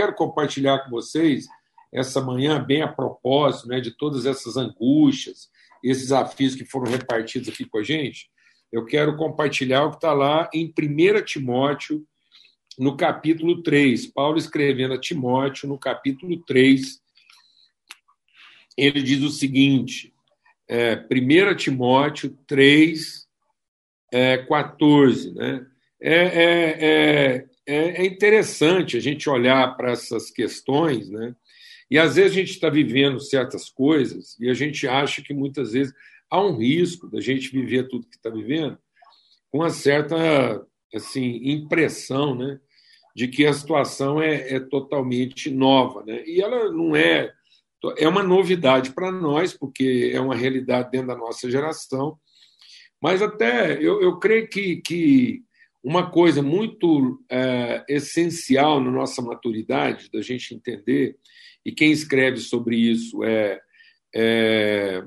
quero 0.00 0.14
compartilhar 0.14 0.78
com 0.78 0.90
vocês 0.90 1.46
essa 1.92 2.22
manhã, 2.22 2.62
bem 2.62 2.80
a 2.80 2.88
propósito 2.88 3.68
né, 3.68 3.80
de 3.80 3.90
todas 3.90 4.24
essas 4.24 4.56
angústias, 4.56 5.50
esses 5.84 6.04
desafios 6.04 6.54
que 6.54 6.64
foram 6.64 6.90
repartidos 6.90 7.50
aqui 7.50 7.66
com 7.66 7.78
a 7.78 7.82
gente. 7.82 8.30
Eu 8.72 8.86
quero 8.86 9.16
compartilhar 9.16 9.84
o 9.84 9.90
que 9.90 9.96
está 9.96 10.14
lá 10.14 10.48
em 10.54 10.66
1 10.66 11.22
Timóteo, 11.24 12.06
no 12.78 12.96
capítulo 12.96 13.62
3. 13.62 14.06
Paulo 14.06 14.38
escrevendo 14.38 14.94
a 14.94 15.00
Timóteo, 15.00 15.68
no 15.68 15.78
capítulo 15.78 16.42
3, 16.44 16.98
ele 18.76 19.02
diz 19.02 19.22
o 19.22 19.28
seguinte: 19.28 20.14
é, 20.66 20.94
1 20.94 21.56
Timóteo 21.56 22.38
3, 22.46 23.26
é, 24.12 24.38
14. 24.38 25.34
Né? 25.34 25.66
É, 26.00 26.14
é, 26.14 26.78
é, 26.80 27.49
é, 27.70 28.02
é 28.02 28.06
interessante 28.06 28.96
a 28.96 29.00
gente 29.00 29.28
olhar 29.28 29.76
para 29.76 29.92
essas 29.92 30.30
questões, 30.30 31.08
né? 31.08 31.34
e 31.90 31.98
às 31.98 32.16
vezes 32.16 32.32
a 32.32 32.34
gente 32.34 32.50
está 32.50 32.68
vivendo 32.68 33.20
certas 33.20 33.68
coisas 33.68 34.36
e 34.38 34.48
a 34.48 34.54
gente 34.54 34.86
acha 34.86 35.22
que 35.22 35.32
muitas 35.34 35.72
vezes 35.72 35.92
há 36.30 36.40
um 36.40 36.56
risco 36.56 37.08
da 37.08 37.20
gente 37.20 37.50
viver 37.50 37.88
tudo 37.88 38.06
que 38.06 38.16
está 38.16 38.30
vivendo 38.30 38.78
com 39.50 39.58
uma 39.58 39.70
certa 39.70 40.64
assim 40.94 41.40
impressão, 41.42 42.34
né, 42.34 42.58
de 43.14 43.28
que 43.28 43.46
a 43.46 43.52
situação 43.52 44.20
é, 44.20 44.54
é 44.54 44.60
totalmente 44.60 45.50
nova, 45.50 46.04
né? 46.04 46.24
E 46.26 46.40
ela 46.40 46.70
não 46.70 46.94
é 46.94 47.32
é 47.96 48.06
uma 48.06 48.22
novidade 48.22 48.92
para 48.92 49.10
nós 49.10 49.54
porque 49.54 50.10
é 50.12 50.20
uma 50.20 50.34
realidade 50.34 50.90
dentro 50.90 51.08
da 51.08 51.16
nossa 51.16 51.50
geração, 51.50 52.18
mas 53.02 53.22
até 53.22 53.74
eu, 53.82 54.02
eu 54.02 54.18
creio 54.18 54.48
que, 54.48 54.76
que 54.82 55.42
uma 55.82 56.10
coisa 56.10 56.42
muito 56.42 57.22
é, 57.30 57.84
essencial 57.88 58.80
na 58.80 58.90
nossa 58.90 59.22
maturidade, 59.22 60.10
da 60.10 60.20
gente 60.20 60.54
entender, 60.54 61.16
e 61.64 61.72
quem 61.72 61.90
escreve 61.90 62.38
sobre 62.38 62.76
isso 62.76 63.22
é, 63.24 63.60
é, 64.14 65.04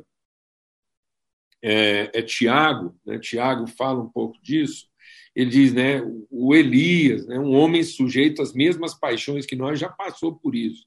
é, 1.64 2.12
é 2.14 2.22
Tiago, 2.22 2.96
né? 3.06 3.20
Tiago 3.20 3.68
fala 3.68 4.02
um 4.02 4.10
pouco 4.10 4.38
disso. 4.42 4.88
Ele 5.36 5.50
diz, 5.50 5.74
né, 5.74 6.00
o 6.30 6.54
Elias, 6.54 7.26
né, 7.26 7.40
um 7.40 7.56
homem 7.56 7.84
sujeito 7.84 8.42
às 8.42 8.54
mesmas 8.54 8.94
paixões 8.94 9.48
que 9.48 9.56
nós, 9.56 9.80
já 9.80 9.90
passou 9.90 10.36
por 10.36 10.56
isso. 10.56 10.86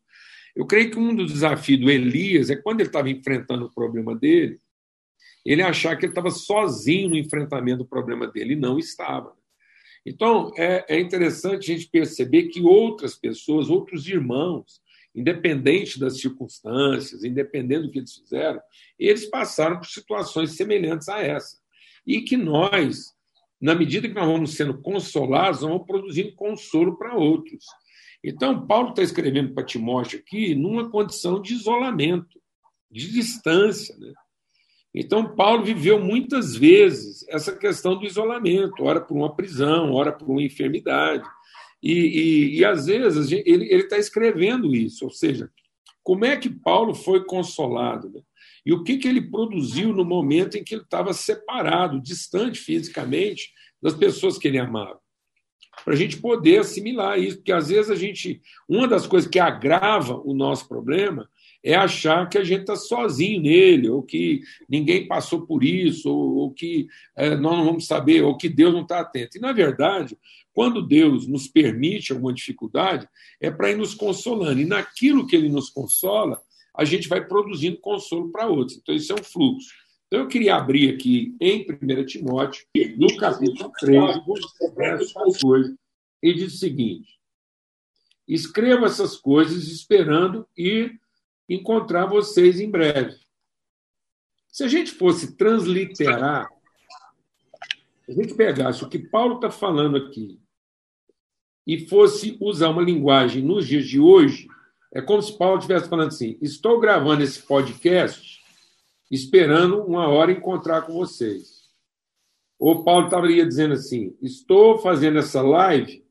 Eu 0.54 0.64
creio 0.66 0.90
que 0.90 0.98
um 0.98 1.14
dos 1.14 1.32
desafios 1.32 1.80
do 1.80 1.90
Elias 1.90 2.48
é 2.48 2.56
quando 2.56 2.80
ele 2.80 2.88
estava 2.88 3.10
enfrentando 3.10 3.66
o 3.66 3.72
problema 3.72 4.14
dele, 4.14 4.60
ele 5.44 5.62
achar 5.62 5.96
que 5.96 6.04
ele 6.04 6.12
estava 6.12 6.30
sozinho 6.30 7.10
no 7.10 7.16
enfrentamento 7.16 7.78
do 7.78 7.86
problema 7.86 8.26
dele, 8.26 8.54
e 8.54 8.56
não 8.56 8.78
estava. 8.78 9.36
Então, 10.06 10.52
é, 10.56 10.84
é 10.88 11.00
interessante 11.00 11.72
a 11.72 11.74
gente 11.74 11.90
perceber 11.90 12.44
que 12.44 12.62
outras 12.62 13.16
pessoas, 13.16 13.68
outros 13.68 14.06
irmãos, 14.06 14.80
independente 15.12 15.98
das 15.98 16.20
circunstâncias, 16.20 17.24
independente 17.24 17.82
do 17.82 17.90
que 17.90 17.98
eles 17.98 18.14
fizeram, 18.14 18.60
eles 18.96 19.28
passaram 19.28 19.78
por 19.78 19.88
situações 19.88 20.56
semelhantes 20.56 21.08
a 21.08 21.20
essa. 21.20 21.58
E 22.06 22.20
que 22.20 22.36
nós, 22.36 23.16
na 23.60 23.74
medida 23.74 24.06
que 24.06 24.14
nós 24.14 24.28
vamos 24.28 24.54
sendo 24.54 24.80
consolados, 24.80 25.62
vamos 25.62 25.84
produzindo 25.84 26.32
consolo 26.36 26.96
para 26.96 27.16
outros. 27.16 27.64
Então, 28.22 28.64
Paulo 28.64 28.90
está 28.90 29.02
escrevendo 29.02 29.54
para 29.54 29.64
Timóteo 29.64 30.20
aqui 30.20 30.54
numa 30.54 30.88
condição 30.88 31.42
de 31.42 31.52
isolamento, 31.52 32.40
de 32.88 33.10
distância. 33.10 33.96
Né? 33.98 34.12
Então, 34.98 35.36
Paulo 35.36 35.62
viveu 35.62 36.02
muitas 36.02 36.56
vezes 36.56 37.22
essa 37.28 37.54
questão 37.54 37.98
do 37.98 38.06
isolamento, 38.06 38.82
ora 38.82 38.98
por 38.98 39.14
uma 39.14 39.36
prisão, 39.36 39.92
ora 39.92 40.10
por 40.10 40.26
uma 40.26 40.42
enfermidade. 40.42 41.28
E, 41.82 41.92
e, 41.92 42.58
e 42.58 42.64
às 42.64 42.86
vezes 42.86 43.30
ele 43.30 43.66
está 43.74 43.98
escrevendo 43.98 44.74
isso, 44.74 45.04
ou 45.04 45.10
seja, 45.10 45.50
como 46.02 46.24
é 46.24 46.34
que 46.34 46.48
Paulo 46.48 46.94
foi 46.94 47.22
consolado? 47.24 48.08
Né? 48.08 48.22
E 48.64 48.72
o 48.72 48.82
que, 48.82 48.96
que 48.96 49.06
ele 49.06 49.20
produziu 49.20 49.92
no 49.92 50.04
momento 50.04 50.56
em 50.56 50.64
que 50.64 50.74
ele 50.74 50.82
estava 50.82 51.12
separado, 51.12 52.00
distante 52.00 52.58
fisicamente 52.58 53.50
das 53.82 53.92
pessoas 53.92 54.38
que 54.38 54.48
ele 54.48 54.58
amava? 54.58 54.98
Para 55.84 55.92
a 55.92 55.96
gente 55.96 56.16
poder 56.16 56.60
assimilar 56.60 57.18
isso, 57.18 57.36
porque 57.36 57.52
às 57.52 57.68
vezes 57.68 57.90
a 57.90 57.94
gente. 57.94 58.40
Uma 58.66 58.88
das 58.88 59.06
coisas 59.06 59.28
que 59.28 59.38
agrava 59.38 60.16
o 60.24 60.32
nosso 60.32 60.66
problema 60.66 61.28
é 61.66 61.74
achar 61.74 62.28
que 62.28 62.38
a 62.38 62.44
gente 62.44 62.60
está 62.60 62.76
sozinho 62.76 63.42
nele, 63.42 63.88
ou 63.88 64.00
que 64.00 64.40
ninguém 64.68 65.08
passou 65.08 65.44
por 65.44 65.64
isso, 65.64 66.08
ou, 66.08 66.36
ou 66.36 66.50
que 66.52 66.86
é, 67.16 67.34
nós 67.34 67.58
não 67.58 67.64
vamos 67.64 67.88
saber, 67.88 68.22
ou 68.22 68.36
que 68.36 68.48
Deus 68.48 68.72
não 68.72 68.82
está 68.82 69.00
atento. 69.00 69.36
E, 69.36 69.40
na 69.40 69.52
verdade, 69.52 70.16
quando 70.52 70.80
Deus 70.80 71.26
nos 71.26 71.48
permite 71.48 72.12
alguma 72.12 72.32
dificuldade, 72.32 73.08
é 73.40 73.50
para 73.50 73.72
ir 73.72 73.76
nos 73.76 73.94
consolando. 73.94 74.60
E 74.60 74.64
naquilo 74.64 75.26
que 75.26 75.34
ele 75.34 75.48
nos 75.48 75.68
consola, 75.68 76.40
a 76.72 76.84
gente 76.84 77.08
vai 77.08 77.26
produzindo 77.26 77.78
consolo 77.78 78.30
para 78.30 78.46
outros. 78.46 78.78
Então, 78.78 78.94
isso 78.94 79.12
é 79.12 79.16
um 79.16 79.24
fluxo. 79.24 79.74
Então, 80.06 80.20
eu 80.20 80.28
queria 80.28 80.54
abrir 80.54 80.94
aqui 80.94 81.34
em 81.40 81.66
1 81.68 82.06
Timóteo, 82.06 82.64
no 82.96 83.16
capítulo 83.16 83.72
3, 83.80 84.14
verso 84.76 85.14
14, 85.14 85.74
e 86.22 86.32
diz 86.32 86.54
o 86.54 86.58
seguinte: 86.58 87.18
Escreva 88.28 88.86
essas 88.86 89.16
coisas 89.16 89.66
esperando 89.66 90.46
ir 90.56 91.00
encontrar 91.48 92.06
vocês 92.06 92.60
em 92.60 92.70
breve. 92.70 93.16
Se 94.48 94.64
a 94.64 94.68
gente 94.68 94.92
fosse 94.92 95.36
transliterar, 95.36 96.48
se 98.04 98.10
a 98.10 98.14
gente 98.14 98.34
pegasse 98.34 98.82
o 98.84 98.88
que 98.88 98.98
Paulo 98.98 99.36
está 99.36 99.50
falando 99.50 99.96
aqui 99.96 100.40
e 101.66 101.86
fosse 101.88 102.36
usar 102.40 102.70
uma 102.70 102.82
linguagem 102.82 103.42
nos 103.42 103.66
dias 103.66 103.86
de 103.86 104.00
hoje, 104.00 104.48
é 104.94 105.02
como 105.02 105.20
se 105.20 105.36
Paulo 105.36 105.58
estivesse 105.58 105.88
falando 105.88 106.08
assim: 106.08 106.38
estou 106.40 106.80
gravando 106.80 107.22
esse 107.22 107.42
podcast 107.42 108.40
esperando 109.10 109.82
uma 109.82 110.08
hora 110.08 110.32
encontrar 110.32 110.82
com 110.82 110.94
vocês. 110.94 111.66
Ou 112.58 112.82
Paulo 112.82 113.06
estaria 113.06 113.46
dizendo 113.46 113.74
assim: 113.74 114.16
estou 114.22 114.78
fazendo 114.78 115.18
essa 115.18 115.42
live 115.42 116.04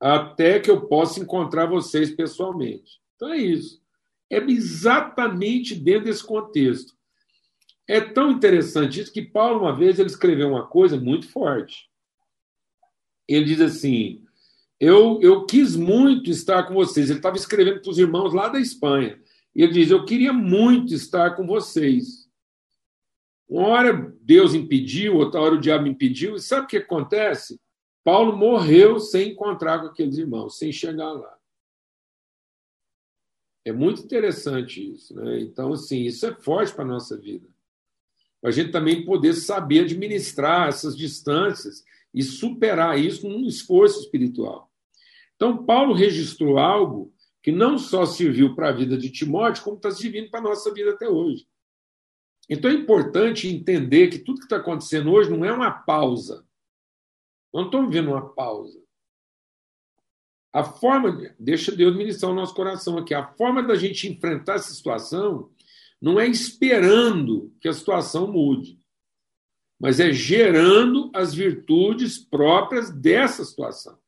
até 0.00 0.60
que 0.60 0.70
eu 0.70 0.86
possa 0.86 1.20
encontrar 1.20 1.66
vocês 1.66 2.10
pessoalmente. 2.10 3.00
Então 3.14 3.32
é 3.32 3.38
isso. 3.38 3.82
É 4.30 4.38
exatamente 4.38 5.74
dentro 5.74 6.06
desse 6.06 6.24
contexto. 6.24 6.94
É 7.88 8.00
tão 8.00 8.32
interessante 8.32 9.00
isso 9.00 9.12
que 9.12 9.22
Paulo, 9.22 9.60
uma 9.60 9.76
vez, 9.76 9.98
ele 9.98 10.08
escreveu 10.08 10.48
uma 10.48 10.66
coisa 10.66 10.98
muito 10.98 11.28
forte. 11.28 11.88
Ele 13.28 13.44
diz 13.44 13.60
assim: 13.60 14.26
eu, 14.78 15.18
eu 15.22 15.46
quis 15.46 15.74
muito 15.74 16.30
estar 16.30 16.64
com 16.64 16.74
vocês. 16.74 17.08
Ele 17.08 17.18
estava 17.18 17.36
escrevendo 17.36 17.80
para 17.80 17.90
os 17.90 17.98
irmãos 17.98 18.34
lá 18.34 18.48
da 18.48 18.60
Espanha. 18.60 19.18
E 19.54 19.62
ele 19.62 19.72
diz: 19.72 19.90
Eu 19.90 20.04
queria 20.04 20.32
muito 20.32 20.92
estar 20.92 21.34
com 21.34 21.46
vocês. 21.46 22.26
Uma 23.48 23.68
hora 23.68 24.14
Deus 24.20 24.54
impediu, 24.54 25.16
outra 25.16 25.40
hora 25.40 25.54
o 25.54 25.60
diabo 25.60 25.86
impediu. 25.86 26.36
E 26.36 26.40
sabe 26.40 26.64
o 26.64 26.68
que 26.68 26.76
acontece? 26.76 27.60
Paulo 28.04 28.36
morreu 28.36 29.00
sem 29.00 29.30
encontrar 29.30 29.80
com 29.80 29.86
aqueles 29.86 30.18
irmãos, 30.18 30.58
sem 30.58 30.70
chegar 30.70 31.12
lá. 31.12 31.35
É 33.66 33.72
muito 33.72 34.00
interessante 34.00 34.92
isso. 34.92 35.12
Né? 35.12 35.40
Então, 35.40 35.72
assim, 35.72 36.02
isso 36.02 36.24
é 36.24 36.32
forte 36.32 36.72
para 36.72 36.84
a 36.84 36.86
nossa 36.86 37.18
vida. 37.18 37.48
A 38.44 38.52
gente 38.52 38.70
também 38.70 39.04
poder 39.04 39.34
saber 39.34 39.80
administrar 39.80 40.68
essas 40.68 40.96
distâncias 40.96 41.82
e 42.14 42.22
superar 42.22 42.96
isso 42.96 43.28
num 43.28 43.44
esforço 43.44 43.98
espiritual. 43.98 44.70
Então, 45.34 45.66
Paulo 45.66 45.94
registrou 45.94 46.58
algo 46.58 47.12
que 47.42 47.50
não 47.50 47.76
só 47.76 48.06
serviu 48.06 48.54
para 48.54 48.68
a 48.68 48.72
vida 48.72 48.96
de 48.96 49.10
Timóteo, 49.10 49.64
como 49.64 49.76
está 49.76 49.90
servindo 49.90 50.30
para 50.30 50.38
a 50.38 50.44
nossa 50.44 50.72
vida 50.72 50.92
até 50.92 51.08
hoje. 51.08 51.44
Então, 52.48 52.70
é 52.70 52.74
importante 52.74 53.48
entender 53.48 54.06
que 54.10 54.20
tudo 54.20 54.38
que 54.38 54.44
está 54.44 54.58
acontecendo 54.58 55.10
hoje 55.10 55.28
não 55.28 55.44
é 55.44 55.52
uma 55.52 55.72
pausa. 55.72 56.46
Não 57.52 57.64
estamos 57.64 57.92
vendo 57.92 58.10
uma 58.10 58.32
pausa. 58.32 58.80
A 60.56 60.64
forma, 60.64 61.34
deixa 61.38 61.74
Deus 61.74 61.94
ministrar 61.96 62.32
o 62.32 62.34
nosso 62.34 62.54
coração 62.54 62.96
aqui, 62.98 63.12
a 63.12 63.26
forma 63.34 63.62
da 63.62 63.74
gente 63.74 64.08
enfrentar 64.08 64.54
essa 64.54 64.72
situação 64.72 65.50
não 66.00 66.18
é 66.18 66.26
esperando 66.26 67.52
que 67.60 67.68
a 67.68 67.72
situação 67.72 68.30
mude 68.30 68.78
mas 69.78 70.00
é 70.00 70.12
gerando 70.12 71.10
as 71.14 71.34
virtudes 71.34 72.18
próprias 72.18 72.90
dessa 72.90 73.44
situação. 73.44 73.98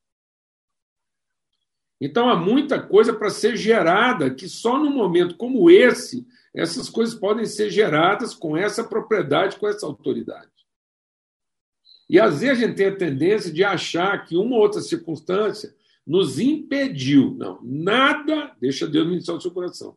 Então 2.00 2.28
há 2.28 2.36
muita 2.36 2.80
coisa 2.80 3.12
para 3.12 3.28
ser 3.28 3.56
gerada 3.56 4.32
que 4.32 4.48
só 4.48 4.78
num 4.78 4.92
momento 4.92 5.36
como 5.36 5.68
esse, 5.70 6.26
essas 6.54 6.88
coisas 6.88 7.14
podem 7.14 7.44
ser 7.44 7.70
geradas 7.70 8.34
com 8.34 8.56
essa 8.56 8.84
propriedade, 8.84 9.58
com 9.58 9.66
essa 9.66 9.84
autoridade. 9.84 10.48
E 12.08 12.18
às 12.18 12.40
vezes 12.40 12.62
a 12.62 12.66
gente 12.66 12.76
tem 12.76 12.86
a 12.86 12.96
tendência 12.96 13.52
de 13.52 13.62
achar 13.62 14.24
que 14.24 14.36
uma 14.36 14.56
ou 14.56 14.62
outra 14.62 14.80
circunstância 14.80 15.74
nos 16.08 16.38
impediu. 16.40 17.34
Não, 17.34 17.60
nada, 17.62 18.56
deixa 18.58 18.86
Deus 18.86 19.06
ministrar 19.06 19.36
o 19.36 19.40
seu 19.40 19.50
coração. 19.50 19.94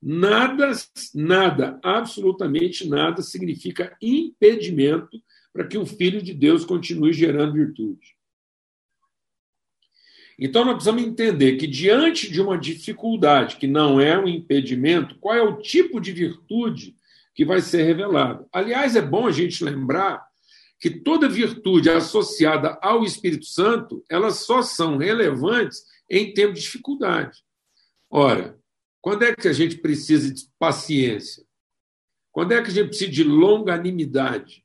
Nada, 0.00 0.70
nada, 1.14 1.80
absolutamente 1.82 2.86
nada 2.86 3.22
significa 3.22 3.96
impedimento 4.02 5.18
para 5.50 5.66
que 5.66 5.78
o 5.78 5.86
Filho 5.86 6.22
de 6.22 6.34
Deus 6.34 6.66
continue 6.66 7.14
gerando 7.14 7.54
virtude. 7.54 8.14
Então, 10.38 10.64
nós 10.64 10.74
precisamos 10.74 11.02
entender 11.02 11.56
que, 11.56 11.66
diante 11.66 12.30
de 12.30 12.42
uma 12.42 12.58
dificuldade 12.58 13.56
que 13.56 13.66
não 13.66 13.98
é 13.98 14.18
um 14.18 14.28
impedimento, 14.28 15.16
qual 15.20 15.34
é 15.34 15.40
o 15.40 15.56
tipo 15.62 16.00
de 16.00 16.12
virtude 16.12 16.94
que 17.34 17.44
vai 17.44 17.60
ser 17.60 17.84
revelado. 17.84 18.46
Aliás, 18.52 18.94
é 18.94 19.00
bom 19.00 19.26
a 19.26 19.32
gente 19.32 19.64
lembrar 19.64 20.26
que 20.84 20.90
toda 20.90 21.26
virtude 21.26 21.88
associada 21.88 22.78
ao 22.82 23.04
Espírito 23.04 23.46
Santo, 23.46 24.04
elas 24.06 24.40
só 24.40 24.60
são 24.60 24.98
relevantes 24.98 25.82
em 26.10 26.34
tempo 26.34 26.52
de 26.52 26.60
dificuldade. 26.60 27.42
Ora, 28.10 28.60
quando 29.00 29.22
é 29.22 29.34
que 29.34 29.48
a 29.48 29.52
gente 29.54 29.78
precisa 29.78 30.30
de 30.30 30.46
paciência? 30.58 31.42
Quando 32.30 32.52
é 32.52 32.60
que 32.60 32.68
a 32.68 32.70
gente 32.70 32.88
precisa 32.88 33.10
de 33.10 33.24
longanimidade? 33.24 34.62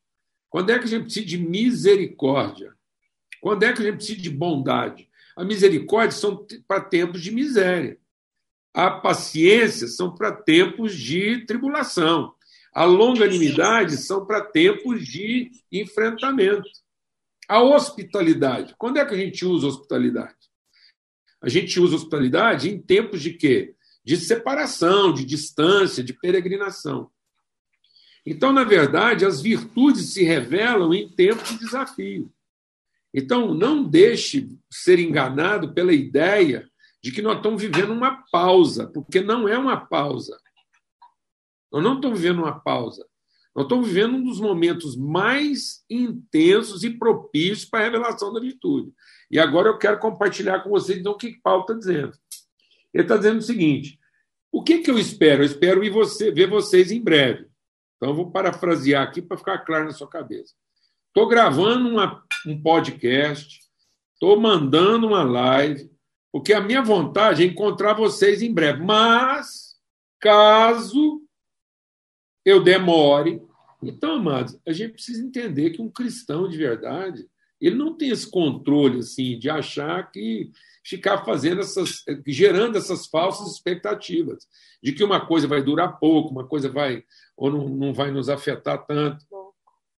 Quando 0.50 0.72
é 0.72 0.78
que 0.78 0.84
a 0.84 0.88
gente 0.90 1.04
precisa 1.04 1.26
de 1.26 1.38
misericórdia? 1.38 2.76
Quando 3.40 3.64
é 3.64 3.72
que 3.72 3.82
a 3.82 3.86
gente 3.86 3.96
precisa 3.96 4.20
de 4.20 4.30
bondade? 4.30 5.10
A 5.38 5.46
misericórdia 5.46 6.12
são 6.12 6.46
para 6.68 6.82
tempos 6.82 7.22
de 7.22 7.32
miséria. 7.32 7.98
A 8.74 8.92
paciência 8.92 9.88
são 9.88 10.14
para 10.14 10.34
tempos 10.34 10.98
de 10.98 11.46
tribulação. 11.46 12.36
A 12.80 12.86
longanimidade 12.86 13.98
são 13.98 14.26
para 14.26 14.40
tempos 14.40 15.06
de 15.06 15.52
enfrentamento. 15.70 16.70
A 17.46 17.62
hospitalidade. 17.62 18.74
Quando 18.78 18.96
é 18.96 19.06
que 19.06 19.14
a 19.14 19.18
gente 19.18 19.46
usa 19.46 19.68
hospitalidade? 19.68 20.38
A 21.42 21.50
gente 21.50 21.78
usa 21.78 21.98
hospitalidade 21.98 22.70
em 22.70 22.82
tempos 22.82 23.22
de 23.22 23.34
quê? 23.34 23.76
De 24.02 24.16
separação, 24.16 25.14
de 25.14 25.26
distância, 25.26 26.02
de 26.02 26.14
peregrinação. 26.14 27.12
Então, 28.26 28.54
na 28.54 28.64
verdade, 28.64 29.26
as 29.26 29.42
virtudes 29.42 30.14
se 30.14 30.24
revelam 30.24 30.94
em 30.94 31.10
tempos 31.10 31.50
de 31.50 31.60
desafio. 31.60 32.32
Então, 33.14 33.54
não 33.54 33.84
deixe 33.84 34.58
ser 34.72 35.00
enganado 35.00 35.74
pela 35.74 35.92
ideia 35.92 36.66
de 37.04 37.12
que 37.12 37.22
nós 37.22 37.36
estamos 37.36 37.62
vivendo 37.62 37.92
uma 37.92 38.24
pausa, 38.32 38.88
porque 38.88 39.20
não 39.20 39.50
é 39.50 39.58
uma 39.58 39.76
pausa. 39.76 40.40
Nós 41.72 41.84
não 41.84 41.96
estamos 41.96 42.20
vivendo 42.20 42.40
uma 42.40 42.60
pausa. 42.60 43.06
Nós 43.56 43.66
estamos 43.66 43.88
vivendo 43.88 44.16
um 44.16 44.24
dos 44.24 44.40
momentos 44.40 44.96
mais 44.96 45.84
intensos 45.90 46.84
e 46.84 46.92
propícios 46.92 47.66
para 47.66 47.82
a 47.82 47.84
revelação 47.84 48.32
da 48.32 48.40
virtude. 48.40 48.92
E 49.30 49.40
agora 49.40 49.70
eu 49.70 49.78
quero 49.78 50.00
compartilhar 50.00 50.62
com 50.62 50.70
vocês 50.70 51.00
então, 51.00 51.14
o 51.14 51.18
que 51.18 51.40
Paulo 51.42 51.62
está 51.62 51.74
dizendo. 51.74 52.14
Ele 52.94 53.04
está 53.04 53.18
dizendo 53.18 53.40
o 53.40 53.44
seguinte: 53.44 54.00
o 54.52 54.64
que, 54.64 54.80
que 54.80 54.90
eu 54.90 54.98
espero? 54.98 55.42
Eu 55.42 55.46
espero 55.46 55.84
ir 55.84 55.90
você, 55.90 56.32
ver 56.32 56.50
vocês 56.50 56.92
em 56.92 57.02
breve. 57.02 57.48
Então, 57.98 58.10
eu 58.10 58.16
vou 58.16 58.32
parafrasear 58.32 59.04
aqui 59.04 59.22
para 59.22 59.38
ficar 59.38 59.60
claro 59.60 59.86
na 59.86 59.92
sua 59.92 60.08
cabeça. 60.08 60.54
Estou 61.08 61.28
gravando 61.28 61.90
uma, 61.90 62.24
um 62.46 62.62
podcast, 62.62 63.60
estou 64.14 64.40
mandando 64.40 65.08
uma 65.08 65.24
live, 65.24 65.92
porque 66.32 66.54
a 66.54 66.62
minha 66.62 66.82
vontade 66.82 67.44
é 67.44 67.46
encontrar 67.46 67.94
vocês 67.94 68.42
em 68.42 68.54
breve. 68.54 68.82
Mas, 68.84 69.76
caso 70.20 71.22
eu 72.50 72.64
demore. 72.64 73.42
Então, 73.82 74.16
amados, 74.16 74.60
a 74.68 74.72
gente 74.74 74.94
precisa 74.94 75.24
entender 75.24 75.72
que 75.72 75.82
um 75.82 75.90
cristão 75.90 76.50
de 76.50 76.58
verdade, 76.58 77.28
ele 77.62 77.76
não 77.76 77.96
tem 77.96 78.10
esse 78.10 78.30
controle 78.30 79.00
assim 79.00 79.38
de 79.38 79.50
achar 79.50 80.12
que 80.12 80.52
ficar 80.84 81.24
fazendo 81.24 81.62
essas 81.62 82.04
gerando 82.26 82.78
essas 82.78 83.06
falsas 83.06 83.52
expectativas 83.54 84.48
de 84.82 84.92
que 84.94 85.04
uma 85.04 85.26
coisa 85.26 85.48
vai 85.48 85.62
durar 85.62 86.00
pouco, 86.00 86.32
uma 86.32 86.48
coisa 86.48 86.70
vai 86.70 87.04
ou 87.38 87.52
não, 87.52 87.70
não 87.70 87.94
vai 87.94 88.12
nos 88.12 88.30
afetar 88.30 88.86
tanto. 88.86 89.26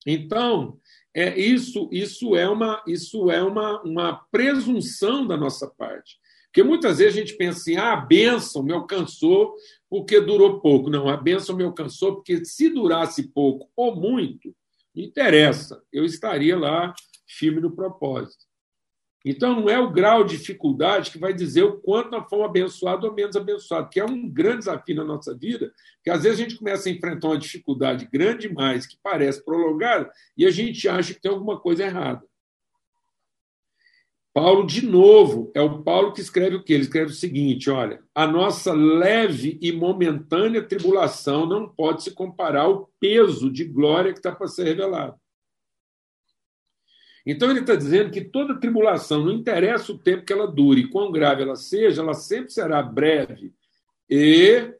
Então, 0.06 0.78
é 1.14 1.38
isso 1.38 1.88
isso 1.92 2.34
é 2.34 2.48
uma 2.48 2.82
isso 2.86 3.30
é 3.30 3.42
uma, 3.42 3.80
uma 3.82 4.14
presunção 4.30 5.26
da 5.26 5.36
nossa 5.36 5.68
parte. 5.68 6.18
Porque 6.50 6.64
muitas 6.64 6.98
vezes 6.98 7.16
a 7.16 7.20
gente 7.20 7.36
pensa 7.36 7.60
assim, 7.60 7.76
ah, 7.76 7.92
a 7.92 7.96
bênção 7.96 8.62
me 8.62 8.72
alcançou 8.72 9.54
porque 9.88 10.20
durou 10.20 10.60
pouco. 10.60 10.90
Não, 10.90 11.08
a 11.08 11.16
bênção 11.16 11.56
me 11.56 11.62
alcançou 11.62 12.16
porque 12.16 12.44
se 12.44 12.68
durasse 12.68 13.28
pouco 13.28 13.70
ou 13.76 13.94
muito, 13.94 14.54
interessa, 14.94 15.80
eu 15.92 16.04
estaria 16.04 16.58
lá 16.58 16.92
firme 17.26 17.60
no 17.60 17.70
propósito. 17.70 18.50
Então, 19.24 19.60
não 19.60 19.68
é 19.68 19.78
o 19.78 19.92
grau 19.92 20.24
de 20.24 20.36
dificuldade 20.38 21.10
que 21.10 21.18
vai 21.18 21.34
dizer 21.34 21.62
o 21.62 21.78
quanto 21.78 22.10
nós 22.10 22.26
fomos 22.28 22.46
abençoados 22.46 23.08
ou 23.08 23.14
menos 23.14 23.36
abençoados, 23.36 23.90
que 23.92 24.00
é 24.00 24.04
um 24.04 24.28
grande 24.28 24.60
desafio 24.60 24.96
na 24.96 25.04
nossa 25.04 25.36
vida, 25.36 25.70
que 26.02 26.10
às 26.10 26.22
vezes 26.22 26.40
a 26.40 26.42
gente 26.42 26.56
começa 26.56 26.88
a 26.88 26.92
enfrentar 26.92 27.28
uma 27.28 27.38
dificuldade 27.38 28.08
grande 28.10 28.48
demais, 28.48 28.86
que 28.86 28.96
parece 29.02 29.44
prolongada, 29.44 30.10
e 30.36 30.46
a 30.46 30.50
gente 30.50 30.88
acha 30.88 31.12
que 31.12 31.20
tem 31.20 31.30
alguma 31.30 31.60
coisa 31.60 31.84
errada. 31.84 32.22
Paulo, 34.32 34.64
de 34.64 34.86
novo, 34.86 35.50
é 35.54 35.60
o 35.60 35.82
Paulo 35.82 36.12
que 36.12 36.20
escreve 36.20 36.56
o 36.56 36.62
quê? 36.62 36.74
Ele 36.74 36.84
escreve 36.84 37.10
o 37.10 37.14
seguinte: 37.14 37.68
olha, 37.68 38.02
a 38.14 38.26
nossa 38.26 38.72
leve 38.72 39.58
e 39.60 39.72
momentânea 39.72 40.62
tribulação 40.62 41.46
não 41.46 41.68
pode 41.68 42.04
se 42.04 42.12
comparar 42.12 42.62
ao 42.62 42.88
peso 43.00 43.50
de 43.50 43.64
glória 43.64 44.12
que 44.12 44.18
está 44.18 44.30
para 44.30 44.46
ser 44.46 44.64
revelado. 44.64 45.16
Então 47.26 47.50
ele 47.50 47.60
está 47.60 47.74
dizendo 47.74 48.10
que 48.10 48.22
toda 48.22 48.58
tribulação, 48.58 49.24
não 49.24 49.32
interessa 49.32 49.92
o 49.92 49.98
tempo 49.98 50.24
que 50.24 50.32
ela 50.32 50.46
dure, 50.46 50.88
quão 50.88 51.12
grave 51.12 51.42
ela 51.42 51.56
seja, 51.56 52.00
ela 52.00 52.14
sempre 52.14 52.50
será 52.50 52.82
breve 52.82 53.52
e 54.08 54.72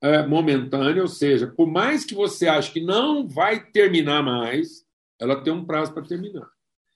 é, 0.00 0.26
momentânea, 0.26 1.02
ou 1.02 1.08
seja, 1.08 1.46
por 1.46 1.66
mais 1.66 2.04
que 2.04 2.14
você 2.14 2.48
ache 2.48 2.72
que 2.72 2.80
não 2.80 3.26
vai 3.26 3.64
terminar 3.70 4.22
mais, 4.22 4.84
ela 5.18 5.42
tem 5.42 5.52
um 5.52 5.64
prazo 5.64 5.94
para 5.94 6.02
terminar. 6.02 6.48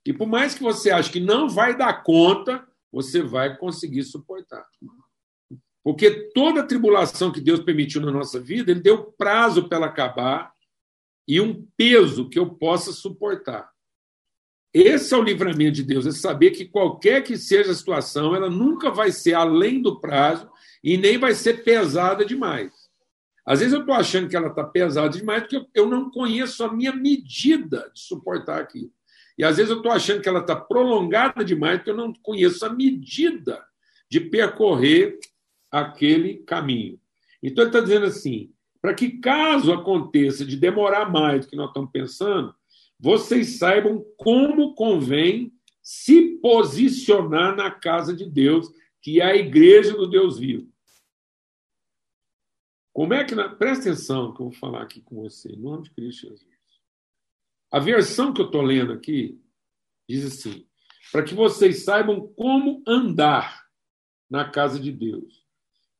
E 0.06 0.12
por 0.12 0.26
mais 0.26 0.54
que 0.54 0.62
você 0.62 0.90
ache 0.90 1.10
que 1.10 1.20
não 1.20 1.48
vai 1.48 1.76
dar 1.76 2.02
conta, 2.02 2.66
você 2.92 3.22
vai 3.22 3.56
conseguir 3.56 4.04
suportar. 4.04 4.66
Porque 5.82 6.30
toda 6.34 6.66
tribulação 6.66 7.32
que 7.32 7.40
Deus 7.40 7.60
permitiu 7.60 8.00
na 8.00 8.10
nossa 8.10 8.40
vida, 8.40 8.70
Ele 8.70 8.80
deu 8.80 9.04
prazo 9.12 9.68
para 9.68 9.78
ela 9.78 9.86
acabar 9.86 10.52
e 11.28 11.40
um 11.40 11.66
peso 11.76 12.28
que 12.28 12.38
eu 12.38 12.54
possa 12.54 12.92
suportar. 12.92 13.70
Esse 14.72 15.14
é 15.14 15.16
o 15.16 15.22
livramento 15.22 15.72
de 15.72 15.82
Deus, 15.82 16.06
é 16.06 16.12
saber 16.12 16.50
que 16.50 16.66
qualquer 16.66 17.22
que 17.22 17.36
seja 17.36 17.70
a 17.70 17.74
situação, 17.74 18.34
ela 18.34 18.50
nunca 18.50 18.90
vai 18.90 19.10
ser 19.10 19.34
além 19.34 19.80
do 19.80 20.00
prazo 20.00 20.50
e 20.84 20.98
nem 20.98 21.18
vai 21.18 21.34
ser 21.34 21.64
pesada 21.64 22.24
demais. 22.24 22.72
Às 23.46 23.60
vezes 23.60 23.72
eu 23.72 23.80
estou 23.80 23.94
achando 23.94 24.28
que 24.28 24.36
ela 24.36 24.48
está 24.48 24.64
pesada 24.64 25.08
demais 25.08 25.42
porque 25.44 25.66
eu 25.74 25.88
não 25.88 26.10
conheço 26.10 26.64
a 26.64 26.72
minha 26.72 26.94
medida 26.94 27.90
de 27.94 28.00
suportar 28.00 28.60
aquilo. 28.60 28.92
E 29.38 29.44
às 29.44 29.56
vezes 29.56 29.70
eu 29.70 29.78
estou 29.78 29.92
achando 29.92 30.22
que 30.22 30.28
ela 30.28 30.40
está 30.40 30.56
prolongada 30.56 31.44
demais, 31.44 31.78
porque 31.78 31.90
eu 31.90 31.96
não 31.96 32.12
conheço 32.14 32.64
a 32.64 32.72
medida 32.72 33.64
de 34.10 34.20
percorrer 34.20 35.18
aquele 35.70 36.38
caminho. 36.38 36.98
Então 37.42 37.64
ele 37.64 37.70
está 37.70 37.80
dizendo 37.80 38.06
assim: 38.06 38.52
para 38.80 38.94
que 38.94 39.18
caso 39.18 39.72
aconteça 39.72 40.44
de 40.44 40.56
demorar 40.56 41.10
mais 41.10 41.44
do 41.44 41.50
que 41.50 41.56
nós 41.56 41.68
estamos 41.68 41.90
pensando, 41.90 42.54
vocês 42.98 43.58
saibam 43.58 44.04
como 44.16 44.74
convém 44.74 45.52
se 45.82 46.38
posicionar 46.38 47.54
na 47.54 47.70
casa 47.70 48.14
de 48.14 48.28
Deus, 48.28 48.68
que 49.02 49.20
é 49.20 49.24
a 49.24 49.36
igreja 49.36 49.92
do 49.92 50.08
Deus 50.08 50.38
vivo. 50.38 50.68
Como 52.92 53.12
é 53.12 53.22
que. 53.24 53.34
Na... 53.34 53.48
Presta 53.48 53.90
atenção 53.90 54.32
que 54.32 54.40
eu 54.40 54.46
vou 54.46 54.52
falar 54.52 54.82
aqui 54.82 55.00
com 55.02 55.22
você, 55.22 55.50
em 55.50 55.60
nome 55.60 55.84
de 55.84 55.90
Cristo 55.90 56.22
Jesus. 56.22 56.55
A 57.70 57.78
versão 57.78 58.32
que 58.32 58.40
eu 58.40 58.46
estou 58.46 58.62
lendo 58.62 58.92
aqui 58.92 59.38
diz 60.08 60.24
assim: 60.24 60.66
para 61.12 61.22
que 61.22 61.34
vocês 61.34 61.84
saibam 61.84 62.26
como 62.36 62.82
andar 62.86 63.64
na 64.30 64.48
casa 64.48 64.78
de 64.78 64.92
Deus, 64.92 65.44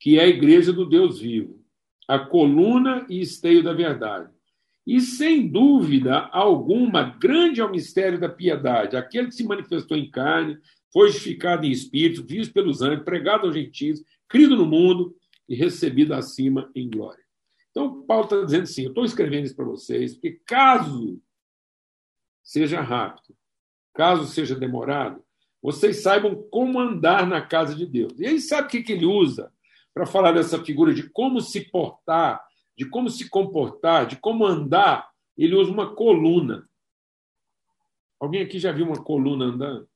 que 0.00 0.18
é 0.18 0.24
a 0.24 0.28
igreja 0.28 0.72
do 0.72 0.88
Deus 0.88 1.20
vivo, 1.20 1.64
a 2.08 2.18
coluna 2.18 3.06
e 3.08 3.20
esteio 3.20 3.62
da 3.62 3.72
verdade. 3.72 4.30
E 4.86 5.00
sem 5.00 5.48
dúvida 5.48 6.28
alguma, 6.32 7.02
grande 7.02 7.60
é 7.60 7.64
o 7.64 7.70
mistério 7.70 8.20
da 8.20 8.28
piedade, 8.28 8.96
aquele 8.96 9.28
que 9.28 9.34
se 9.34 9.44
manifestou 9.44 9.96
em 9.96 10.08
carne, 10.08 10.56
foi 10.92 11.10
justificado 11.10 11.66
em 11.66 11.70
espírito, 11.70 12.24
visto 12.24 12.54
pelos 12.54 12.82
anjos, 12.82 13.04
pregado 13.04 13.46
aos 13.46 13.54
gentios, 13.54 14.00
crido 14.28 14.56
no 14.56 14.64
mundo 14.64 15.14
e 15.48 15.56
recebido 15.56 16.14
acima 16.14 16.70
em 16.74 16.88
glória. 16.88 17.24
Então, 17.70 18.02
Paulo 18.02 18.24
está 18.24 18.44
dizendo 18.44 18.62
assim: 18.62 18.84
eu 18.84 18.88
estou 18.90 19.04
escrevendo 19.04 19.44
isso 19.44 19.56
para 19.56 19.64
vocês, 19.64 20.14
porque 20.14 20.40
caso 20.46 21.20
seja 22.46 22.80
rápido. 22.80 23.36
Caso 23.92 24.24
seja 24.26 24.54
demorado, 24.54 25.22
vocês 25.60 26.02
saibam 26.02 26.46
como 26.48 26.78
andar 26.78 27.26
na 27.26 27.44
casa 27.44 27.74
de 27.74 27.84
Deus. 27.84 28.12
E 28.20 28.26
aí, 28.26 28.40
sabe 28.40 28.68
o 28.68 28.70
que, 28.70 28.92
ele 28.92 29.04
usa 29.04 29.52
para 29.92 30.06
falar 30.06 30.32
dessa 30.32 30.62
figura 30.64 30.94
de 30.94 31.10
como 31.10 31.40
se 31.40 31.68
portar, 31.70 32.46
de 32.78 32.88
como 32.88 33.10
se 33.10 33.28
comportar, 33.28 34.06
de 34.06 34.16
como 34.16 34.46
andar? 34.46 35.10
Ele 35.36 35.56
usa 35.56 35.72
uma 35.72 35.94
coluna. 35.94 36.68
Alguém 38.20 38.42
aqui 38.42 38.60
já 38.60 38.70
viu 38.70 38.86
uma 38.86 39.02
coluna 39.02 39.46
andando? 39.46 39.88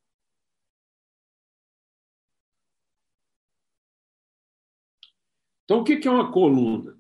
Então, 5.65 5.81
o 5.81 5.85
que 5.85 6.09
é 6.09 6.11
uma 6.11 6.33
coluna? 6.33 6.99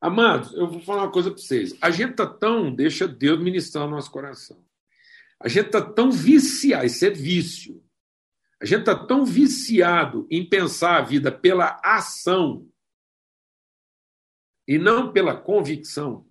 Amados, 0.00 0.52
eu 0.54 0.66
vou 0.66 0.80
falar 0.80 1.04
uma 1.04 1.12
coisa 1.12 1.30
para 1.30 1.38
vocês. 1.38 1.76
A 1.80 1.90
gente 1.90 2.12
está 2.12 2.26
tão. 2.26 2.74
Deixa 2.74 3.06
Deus 3.06 3.38
ministrar 3.38 3.86
o 3.86 3.90
nosso 3.90 4.10
coração. 4.10 4.69
A 5.40 5.48
gente 5.48 5.66
está 5.66 5.80
tão 5.80 6.12
viciado, 6.12 6.86
isso 6.86 7.04
é 7.04 7.10
vício. 7.10 7.82
A 8.60 8.66
gente 8.66 8.80
está 8.80 8.94
tão 8.94 9.24
viciado 9.24 10.26
em 10.30 10.46
pensar 10.46 10.98
a 10.98 11.02
vida 11.02 11.32
pela 11.32 11.80
ação 11.82 12.68
e 14.68 14.78
não 14.78 15.12
pela 15.12 15.34
convicção. 15.34 16.28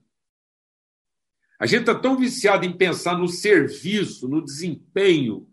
A 1.60 1.66
gente 1.66 1.82
está 1.82 1.96
tão 1.96 2.16
viciado 2.16 2.66
em 2.66 2.78
pensar 2.78 3.18
no 3.18 3.28
serviço, 3.28 4.30
no 4.30 4.44
desempenho, 4.44 5.50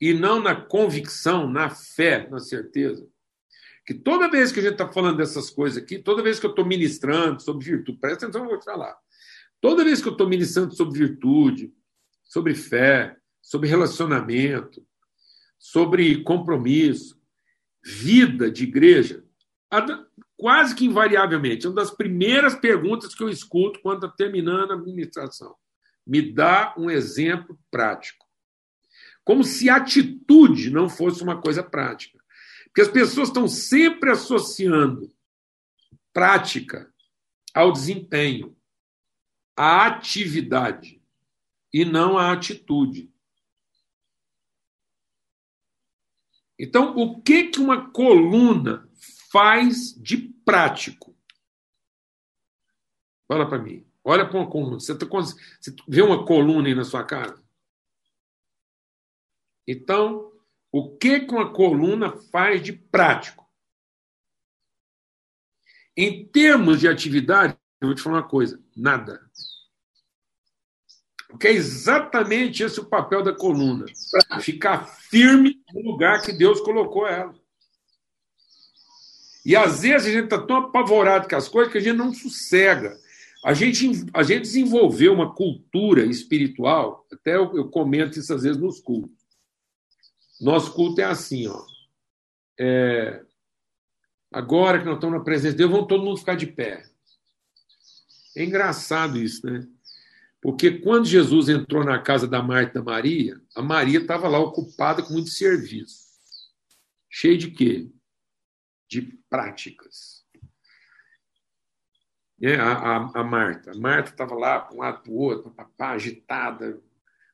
e 0.00 0.14
não 0.14 0.40
na 0.40 0.54
convicção, 0.54 1.50
na 1.50 1.68
fé, 1.68 2.28
na 2.30 2.38
certeza. 2.38 3.06
Que 3.84 3.92
toda 3.92 4.30
vez 4.30 4.52
que 4.52 4.60
a 4.60 4.62
gente 4.62 4.72
está 4.72 4.90
falando 4.90 5.18
dessas 5.18 5.50
coisas 5.50 5.82
aqui, 5.82 5.98
toda 5.98 6.22
vez 6.22 6.38
que 6.38 6.46
eu 6.46 6.50
estou 6.50 6.64
ministrando 6.64 7.42
sobre 7.42 7.66
virtude, 7.66 7.98
presta 7.98 8.24
atenção, 8.24 8.44
eu 8.44 8.50
vou 8.50 8.58
te 8.58 8.64
falar. 8.64 8.96
Toda 9.60 9.84
vez 9.84 10.00
que 10.00 10.08
eu 10.08 10.12
estou 10.12 10.28
ministrando 10.28 10.74
sobre 10.74 10.98
virtude, 10.98 11.74
sobre 12.30 12.54
fé, 12.54 13.16
sobre 13.42 13.68
relacionamento, 13.68 14.86
sobre 15.58 16.22
compromisso, 16.22 17.20
vida 17.82 18.48
de 18.48 18.62
igreja, 18.62 19.24
quase 20.36 20.76
que 20.76 20.86
invariavelmente, 20.86 21.66
é 21.66 21.68
uma 21.68 21.74
das 21.74 21.90
primeiras 21.90 22.54
perguntas 22.54 23.16
que 23.16 23.22
eu 23.22 23.28
escuto 23.28 23.80
quando 23.82 24.06
está 24.06 24.16
terminando 24.16 24.70
a 24.70 24.74
administração. 24.74 25.56
Me 26.06 26.22
dá 26.22 26.72
um 26.78 26.88
exemplo 26.88 27.58
prático. 27.68 28.24
Como 29.24 29.42
se 29.42 29.68
atitude 29.68 30.70
não 30.70 30.88
fosse 30.88 31.24
uma 31.24 31.40
coisa 31.40 31.64
prática. 31.64 32.18
Porque 32.66 32.82
as 32.82 32.88
pessoas 32.88 33.28
estão 33.28 33.48
sempre 33.48 34.10
associando 34.10 35.12
prática 36.12 36.92
ao 37.52 37.72
desempenho, 37.72 38.56
à 39.56 39.86
atividade, 39.86 40.99
e 41.72 41.84
não 41.84 42.18
à 42.18 42.32
atitude. 42.32 43.12
Então, 46.58 46.94
o 46.96 47.22
que, 47.22 47.48
que 47.48 47.58
uma 47.58 47.90
coluna 47.90 48.88
faz 49.30 49.94
de 49.94 50.18
prático? 50.44 51.16
Fala 53.26 53.48
para 53.48 53.58
mim. 53.58 53.86
Olha 54.04 54.28
para 54.28 54.38
uma 54.38 54.50
coluna. 54.50 54.78
Você, 54.78 54.96
tá, 54.96 55.06
você 55.06 55.74
vê 55.88 56.02
uma 56.02 56.26
coluna 56.26 56.68
aí 56.68 56.74
na 56.74 56.84
sua 56.84 57.04
casa? 57.04 57.42
Então, 59.66 60.32
o 60.72 60.96
que, 60.96 61.20
que 61.20 61.32
uma 61.32 61.52
coluna 61.52 62.16
faz 62.30 62.62
de 62.62 62.72
prático? 62.72 63.48
Em 65.96 66.26
termos 66.26 66.80
de 66.80 66.88
atividade, 66.88 67.56
eu 67.80 67.88
vou 67.88 67.94
te 67.94 68.02
falar 68.02 68.18
uma 68.18 68.28
coisa: 68.28 68.62
nada. 68.76 69.20
Porque 71.30 71.48
é 71.48 71.52
exatamente 71.52 72.62
esse 72.62 72.80
o 72.80 72.84
papel 72.84 73.22
da 73.22 73.32
coluna 73.32 73.86
ficar 74.40 74.86
firme 74.86 75.62
no 75.72 75.80
lugar 75.80 76.22
que 76.22 76.32
Deus 76.32 76.60
colocou 76.60 77.06
ela. 77.06 77.34
E 79.44 79.56
às 79.56 79.82
vezes 79.82 80.08
a 80.08 80.10
gente 80.10 80.24
está 80.24 80.40
tão 80.40 80.56
apavorado 80.56 81.28
com 81.28 81.36
as 81.36 81.48
coisas 81.48 81.72
que 81.72 81.78
a 81.78 81.80
gente 81.80 81.96
não 81.96 82.12
sossega. 82.12 82.98
A 83.44 83.54
gente, 83.54 84.06
a 84.12 84.22
gente 84.22 84.42
desenvolveu 84.42 85.14
uma 85.14 85.34
cultura 85.34 86.04
espiritual, 86.04 87.06
até 87.10 87.36
eu, 87.36 87.56
eu 87.56 87.70
comento 87.70 88.18
isso 88.18 88.34
às 88.34 88.42
vezes 88.42 88.60
nos 88.60 88.80
cultos. 88.80 89.16
Nosso 90.40 90.72
culto 90.74 91.00
é 91.00 91.04
assim, 91.04 91.46
ó. 91.46 91.64
É, 92.58 93.22
agora 94.30 94.78
que 94.78 94.84
nós 94.84 94.96
estamos 94.96 95.18
na 95.18 95.24
presença 95.24 95.52
de 95.52 95.58
Deus, 95.58 95.70
vamos 95.70 95.86
todo 95.86 96.04
mundo 96.04 96.18
ficar 96.18 96.34
de 96.34 96.46
pé. 96.46 96.84
É 98.36 98.44
engraçado 98.44 99.18
isso, 99.18 99.46
né? 99.46 99.66
Porque 100.40 100.78
quando 100.78 101.04
Jesus 101.04 101.48
entrou 101.48 101.84
na 101.84 102.00
casa 102.00 102.26
da 102.26 102.42
Marta 102.42 102.70
e 102.70 102.74
da 102.74 102.82
Maria, 102.82 103.40
a 103.54 103.60
Maria 103.60 103.98
estava 103.98 104.26
lá 104.26 104.38
ocupada 104.38 105.02
com 105.02 105.12
muito 105.12 105.28
serviço. 105.28 106.08
Cheio 107.10 107.36
de 107.36 107.50
quê? 107.50 107.90
De 108.88 109.02
práticas. 109.28 110.24
É, 112.42 112.54
a, 112.56 112.72
a, 112.72 113.20
a, 113.20 113.24
Marta. 113.24 113.72
A 113.72 113.76
Marta 113.76 114.10
estava 114.10 114.34
lá 114.34 114.70
um 114.72 114.78
lado 114.78 115.02
para 115.02 115.12
o 115.12 115.16
outro, 115.16 115.50
papá, 115.50 115.90
agitada, 115.90 116.82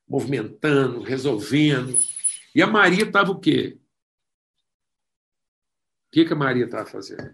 movimentando, 0.05 1.01
resolvendo. 1.01 1.97
E 2.53 2.61
a 2.61 2.67
Maria 2.67 3.05
estava 3.05 3.31
o 3.31 3.39
quê? 3.39 3.79
O 6.07 6.11
que, 6.11 6.25
que 6.25 6.33
a 6.33 6.35
Maria 6.35 6.65
estava 6.65 6.85
fazendo? 6.85 7.33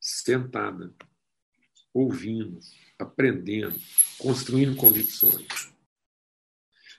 Sentada, 0.00 0.94
ouvindo 1.92 2.58
aprendendo, 2.98 3.78
construindo 4.18 4.76
convicções. 4.76 5.46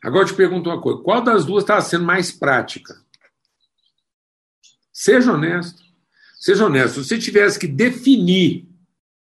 Agora 0.01 0.24
eu 0.24 0.27
te 0.27 0.36
pergunto 0.36 0.70
uma 0.70 0.82
coisa: 0.82 1.01
qual 1.01 1.22
das 1.22 1.46
duas 1.46 1.63
está 1.63 1.80
sendo 1.82 2.06
mais 2.06 2.32
prática? 2.32 3.00
Seja 4.92 5.34
honesto. 5.34 5.84
Seja 6.39 6.66
honesto. 6.66 7.01
Se 7.04 7.10
você 7.10 7.18
tivesse 7.18 7.60
que 7.60 7.68
definir 7.68 8.68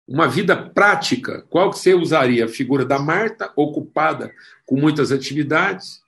uma 0.06 0.28
vida 0.28 0.56
prática, 0.56 1.42
qual 1.50 1.70
que 1.70 1.78
você 1.78 1.94
usaria? 1.94 2.44
A 2.44 2.48
figura 2.48 2.84
da 2.84 2.98
Marta, 2.98 3.52
ocupada 3.56 4.32
com 4.64 4.76
muitas 4.76 5.10
atividades, 5.10 6.00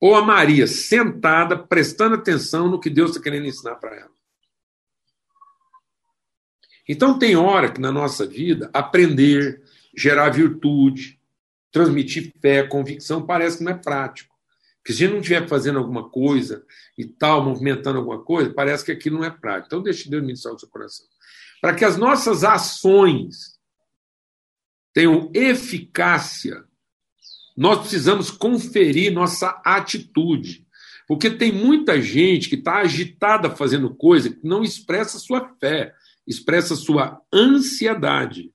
ou 0.00 0.14
a 0.14 0.22
Maria, 0.22 0.66
sentada, 0.66 1.58
prestando 1.58 2.14
atenção 2.14 2.68
no 2.68 2.80
que 2.80 2.88
Deus 2.88 3.10
está 3.10 3.22
querendo 3.22 3.46
ensinar 3.46 3.76
para 3.76 3.96
ela? 3.96 4.16
Então, 6.88 7.18
tem 7.18 7.36
hora 7.36 7.70
que 7.70 7.80
na 7.80 7.90
nossa 7.90 8.26
vida 8.26 8.70
aprender, 8.72 9.62
gerar 9.96 10.30
virtude, 10.30 11.18
transmitir 11.72 12.32
fé, 12.40 12.62
convicção, 12.66 13.24
parece 13.24 13.58
que 13.58 13.64
não 13.64 13.72
é 13.72 13.78
prático. 13.78 14.34
Porque 14.78 14.92
se 14.92 15.02
a 15.02 15.06
gente 15.06 15.14
não 15.14 15.20
estiver 15.20 15.48
fazendo 15.48 15.78
alguma 15.78 16.08
coisa 16.08 16.64
e 16.96 17.04
tal, 17.04 17.44
movimentando 17.44 17.98
alguma 17.98 18.22
coisa, 18.22 18.52
parece 18.52 18.84
que 18.84 18.92
aquilo 18.92 19.18
não 19.18 19.24
é 19.24 19.30
prático. 19.30 19.66
Então, 19.66 19.82
deixe 19.82 20.08
Deus 20.08 20.22
ministrar 20.22 20.54
o 20.54 20.58
seu 20.58 20.68
coração. 20.68 21.04
Para 21.60 21.74
que 21.74 21.84
as 21.84 21.96
nossas 21.96 22.44
ações 22.44 23.58
tenham 24.94 25.30
eficácia, 25.34 26.64
nós 27.56 27.80
precisamos 27.80 28.30
conferir 28.30 29.12
nossa 29.12 29.60
atitude. 29.64 30.64
Porque 31.08 31.30
tem 31.30 31.52
muita 31.52 32.00
gente 32.00 32.48
que 32.48 32.56
está 32.56 32.76
agitada 32.76 33.50
fazendo 33.50 33.94
coisa 33.94 34.30
que 34.30 34.46
não 34.46 34.62
expressa 34.62 35.18
sua 35.18 35.52
fé, 35.58 35.94
expressa 36.26 36.76
sua 36.76 37.20
ansiedade. 37.32 38.52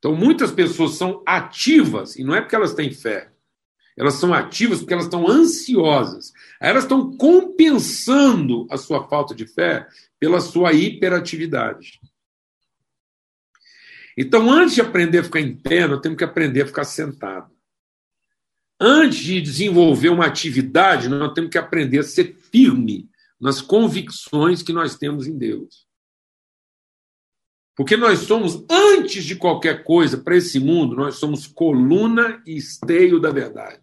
Então, 0.00 0.16
muitas 0.16 0.50
pessoas 0.50 0.94
são 0.94 1.22
ativas, 1.26 2.16
e 2.16 2.24
não 2.24 2.34
é 2.34 2.40
porque 2.40 2.56
elas 2.56 2.74
têm 2.74 2.90
fé. 2.90 3.30
Elas 3.96 4.14
são 4.14 4.32
ativas 4.32 4.78
porque 4.78 4.94
elas 4.94 5.04
estão 5.04 5.28
ansiosas. 5.28 6.32
elas 6.58 6.84
estão 6.84 7.14
compensando 7.18 8.66
a 8.70 8.78
sua 8.78 9.06
falta 9.06 9.34
de 9.34 9.46
fé 9.46 9.86
pela 10.18 10.40
sua 10.40 10.72
hiperatividade. 10.72 12.00
Então, 14.16 14.50
antes 14.50 14.74
de 14.74 14.80
aprender 14.80 15.18
a 15.18 15.24
ficar 15.24 15.40
em 15.40 15.54
pé, 15.54 15.86
nós 15.86 16.00
temos 16.00 16.16
que 16.16 16.24
aprender 16.24 16.62
a 16.62 16.66
ficar 16.66 16.84
sentado. 16.84 17.50
Antes 18.80 19.18
de 19.18 19.40
desenvolver 19.40 20.08
uma 20.08 20.24
atividade, 20.24 21.08
nós 21.08 21.34
temos 21.34 21.50
que 21.50 21.58
aprender 21.58 21.98
a 21.98 22.02
ser 22.02 22.34
firme 22.50 23.06
nas 23.38 23.60
convicções 23.60 24.62
que 24.62 24.72
nós 24.72 24.96
temos 24.96 25.26
em 25.26 25.36
Deus. 25.36 25.89
Porque 27.80 27.96
nós 27.96 28.18
somos, 28.18 28.62
antes 28.68 29.24
de 29.24 29.34
qualquer 29.34 29.84
coisa, 29.84 30.18
para 30.18 30.36
esse 30.36 30.60
mundo, 30.60 30.94
nós 30.94 31.14
somos 31.14 31.46
coluna 31.46 32.42
e 32.46 32.54
esteio 32.54 33.18
da 33.18 33.30
verdade. 33.30 33.80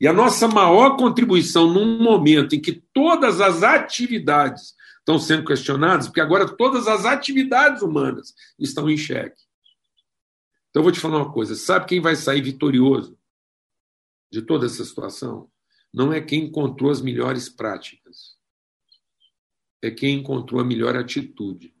E 0.00 0.08
a 0.08 0.12
nossa 0.12 0.48
maior 0.48 0.96
contribuição 0.96 1.72
num 1.72 2.02
momento 2.02 2.56
em 2.56 2.60
que 2.60 2.82
todas 2.92 3.40
as 3.40 3.62
atividades 3.62 4.74
estão 4.98 5.20
sendo 5.20 5.44
questionadas, 5.44 6.08
porque 6.08 6.20
agora 6.20 6.48
todas 6.56 6.88
as 6.88 7.04
atividades 7.04 7.80
humanas 7.80 8.34
estão 8.58 8.90
em 8.90 8.96
xeque. 8.96 9.40
Então 10.70 10.80
eu 10.80 10.82
vou 10.82 10.90
te 10.90 10.98
falar 10.98 11.18
uma 11.18 11.32
coisa: 11.32 11.54
sabe 11.54 11.86
quem 11.86 12.00
vai 12.00 12.16
sair 12.16 12.42
vitorioso 12.42 13.16
de 14.32 14.42
toda 14.42 14.66
essa 14.66 14.84
situação? 14.84 15.48
Não 15.94 16.12
é 16.12 16.20
quem 16.20 16.46
encontrou 16.46 16.90
as 16.90 17.00
melhores 17.00 17.48
práticas, 17.48 18.36
é 19.80 19.92
quem 19.92 20.18
encontrou 20.18 20.60
a 20.60 20.64
melhor 20.64 20.96
atitude 20.96 21.72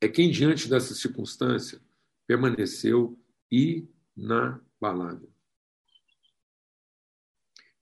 é 0.00 0.08
quem, 0.08 0.30
diante 0.30 0.68
dessa 0.68 0.94
circunstância, 0.94 1.80
permaneceu 2.26 3.18
inabalável. 3.50 5.30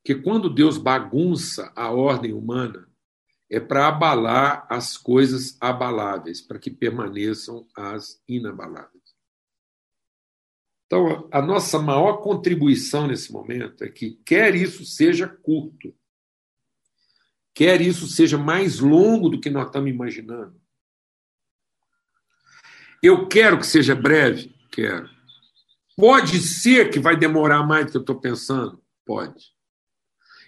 Que 0.03 0.15
quando 0.15 0.53
Deus 0.53 0.79
bagunça 0.79 1.73
a 1.77 1.91
ordem 1.91 2.33
humana, 2.33 2.89
é 3.51 3.61
para 3.61 3.89
abalar 3.89 4.67
as 4.69 4.97
coisas 4.97 5.57
abaláveis, 5.61 6.41
para 6.41 6.59
que 6.59 6.71
permaneçam 6.71 7.67
as 7.75 8.23
inabaláveis. 8.29 8.99
Então, 10.87 11.29
a 11.31 11.43
nossa 11.43 11.79
maior 11.79 12.23
contribuição 12.23 13.07
nesse 13.07 13.31
momento 13.31 13.85
é 13.85 13.91
que, 13.91 14.13
quer 14.25 14.55
isso 14.55 14.85
seja 14.85 15.29
curto, 15.29 15.95
quer 17.55 17.81
isso 17.81 18.07
seja 18.07 18.39
mais 18.39 18.81
longo 18.81 19.29
do 19.29 19.41
que 19.41 19.51
nós 19.51 19.67
estamos 19.67 19.91
imaginando, 19.91 20.59
eu 23.03 23.29
quero 23.29 23.59
que 23.59 23.67
seja 23.67 23.95
breve? 23.95 24.55
Quero. 24.71 25.09
Pode 25.97 26.41
ser 26.41 26.91
que 26.91 26.99
vai 26.99 27.17
demorar 27.17 27.65
mais 27.65 27.87
do 27.87 27.91
que 27.91 27.97
eu 27.99 28.03
estou 28.03 28.21
pensando? 28.21 28.81
Pode. 29.05 29.53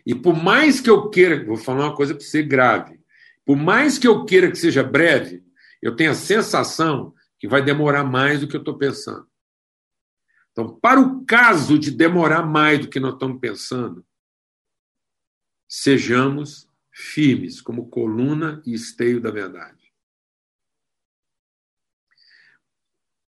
E 0.06 0.14
por 0.14 0.34
mais 0.34 0.80
que 0.80 0.88
eu 0.88 1.10
queira, 1.10 1.44
vou 1.44 1.56
falar 1.56 1.86
uma 1.86 1.96
coisa 1.96 2.14
para 2.14 2.24
ser 2.24 2.44
grave, 2.44 3.00
por 3.44 3.56
mais 3.56 3.98
que 3.98 4.06
eu 4.06 4.24
queira 4.24 4.50
que 4.50 4.56
seja 4.56 4.82
breve, 4.82 5.42
eu 5.82 5.96
tenho 5.96 6.10
a 6.10 6.14
sensação 6.14 7.14
que 7.38 7.48
vai 7.48 7.62
demorar 7.62 8.04
mais 8.04 8.40
do 8.40 8.48
que 8.48 8.54
eu 8.54 8.60
estou 8.60 8.76
pensando. 8.76 9.26
Então, 10.52 10.78
para 10.78 11.00
o 11.00 11.24
caso 11.24 11.78
de 11.78 11.90
demorar 11.90 12.42
mais 12.42 12.80
do 12.80 12.88
que 12.88 13.00
nós 13.00 13.14
estamos 13.14 13.40
pensando, 13.40 14.04
sejamos 15.68 16.68
firmes 16.92 17.60
como 17.60 17.88
coluna 17.88 18.62
e 18.66 18.74
esteio 18.74 19.20
da 19.20 19.30
verdade. 19.30 19.79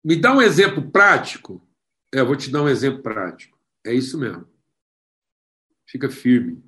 Me 0.03 0.17
dá 0.17 0.35
um 0.35 0.41
exemplo 0.41 0.91
prático. 0.91 1.67
É, 2.13 2.21
eu 2.21 2.27
vou 2.27 2.37
te 2.37 2.51
dar 2.51 2.63
um 2.63 2.69
exemplo 2.69 3.03
prático. 3.03 3.59
É 3.85 3.93
isso 3.93 4.19
mesmo. 4.19 4.49
Fica 5.87 6.09
firme. 6.09 6.63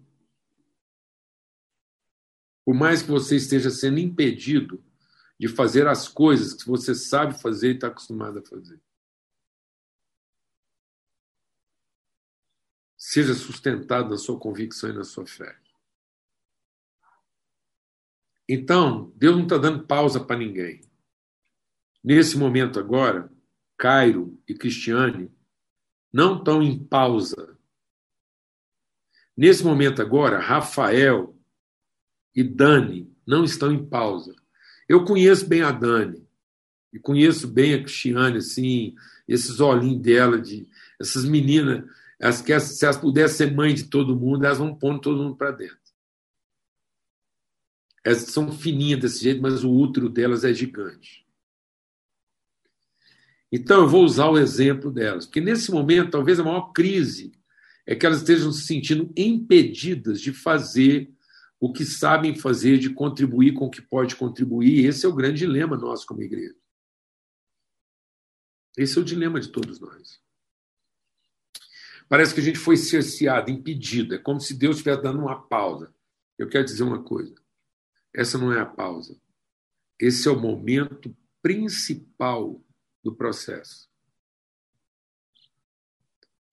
Por 2.64 2.74
mais 2.74 3.02
que 3.02 3.10
você 3.10 3.36
esteja 3.36 3.70
sendo 3.70 3.98
impedido 3.98 4.82
de 5.38 5.48
fazer 5.48 5.88
as 5.88 6.06
coisas 6.06 6.54
que 6.54 6.68
você 6.68 6.94
sabe 6.94 7.40
fazer 7.40 7.72
e 7.72 7.74
está 7.74 7.88
acostumado 7.88 8.38
a 8.38 8.42
fazer. 8.42 8.80
Seja 12.96 13.34
sustentado 13.34 14.10
na 14.10 14.16
sua 14.16 14.38
convicção 14.38 14.90
e 14.90 14.92
na 14.92 15.02
sua 15.02 15.26
fé. 15.26 15.58
Então, 18.48 19.12
Deus 19.16 19.34
não 19.34 19.42
está 19.42 19.58
dando 19.58 19.86
pausa 19.86 20.24
para 20.24 20.38
ninguém. 20.38 20.80
Nesse 22.02 22.36
momento 22.36 22.80
agora, 22.80 23.30
Cairo 23.76 24.40
e 24.48 24.54
Cristiane 24.54 25.30
não 26.12 26.38
estão 26.38 26.62
em 26.62 26.78
pausa. 26.78 27.56
Nesse 29.36 29.64
momento 29.64 30.02
agora, 30.02 30.40
Rafael 30.40 31.38
e 32.34 32.42
Dani 32.42 33.10
não 33.26 33.44
estão 33.44 33.72
em 33.72 33.86
pausa. 33.86 34.34
Eu 34.88 35.04
conheço 35.04 35.46
bem 35.46 35.62
a 35.62 35.70
Dani 35.70 36.26
e 36.92 36.98
conheço 36.98 37.48
bem 37.48 37.74
a 37.74 37.78
Cristiane, 37.78 38.38
assim, 38.38 38.94
esses 39.26 39.60
olhinhos 39.60 40.02
dela, 40.02 40.40
de 40.40 40.68
essas 41.00 41.24
meninas, 41.24 41.84
elas 42.18 42.42
que 42.42 42.58
se 42.60 42.84
elas 42.84 42.96
pudessem 42.96 43.48
ser 43.48 43.54
mãe 43.54 43.74
de 43.74 43.84
todo 43.84 44.18
mundo, 44.18 44.44
elas 44.44 44.58
vão 44.58 44.74
pondo 44.74 45.00
todo 45.00 45.22
mundo 45.22 45.36
para 45.36 45.52
dentro. 45.52 45.78
Elas 48.04 48.22
são 48.22 48.52
fininhas 48.52 49.00
desse 49.00 49.22
jeito, 49.22 49.40
mas 49.40 49.64
o 49.64 49.70
útero 49.70 50.08
delas 50.08 50.44
é 50.44 50.52
gigante. 50.52 51.24
Então, 53.52 53.82
eu 53.82 53.88
vou 53.88 54.02
usar 54.02 54.28
o 54.28 54.38
exemplo 54.38 54.90
delas, 54.90 55.26
porque 55.26 55.40
nesse 55.40 55.70
momento, 55.70 56.10
talvez 56.10 56.40
a 56.40 56.44
maior 56.44 56.72
crise 56.72 57.32
é 57.86 57.94
que 57.94 58.06
elas 58.06 58.18
estejam 58.18 58.50
se 58.50 58.64
sentindo 58.66 59.12
impedidas 59.14 60.22
de 60.22 60.32
fazer 60.32 61.12
o 61.60 61.72
que 61.72 61.84
sabem 61.84 62.34
fazer, 62.34 62.78
de 62.78 62.90
contribuir 62.90 63.52
com 63.52 63.66
o 63.66 63.70
que 63.70 63.82
pode 63.82 64.16
contribuir. 64.16 64.86
Esse 64.86 65.04
é 65.04 65.08
o 65.08 65.14
grande 65.14 65.40
dilema 65.40 65.76
nosso 65.76 66.06
como 66.06 66.22
igreja. 66.22 66.56
Esse 68.76 68.98
é 68.98 69.00
o 69.00 69.04
dilema 69.04 69.38
de 69.38 69.48
todos 69.48 69.78
nós. 69.78 70.20
Parece 72.08 72.34
que 72.34 72.40
a 72.40 72.42
gente 72.42 72.58
foi 72.58 72.76
cerceado, 72.76 73.50
impedido. 73.50 74.14
É 74.14 74.18
como 74.18 74.40
se 74.40 74.54
Deus 74.54 74.76
estivesse 74.76 75.02
dando 75.02 75.20
uma 75.20 75.40
pausa. 75.40 75.94
Eu 76.38 76.48
quero 76.48 76.64
dizer 76.64 76.82
uma 76.82 77.02
coisa: 77.02 77.34
essa 78.12 78.38
não 78.38 78.52
é 78.52 78.60
a 78.60 78.66
pausa. 78.66 79.16
Esse 80.00 80.26
é 80.26 80.30
o 80.30 80.40
momento 80.40 81.14
principal 81.40 82.60
do 83.02 83.14
processo. 83.14 83.90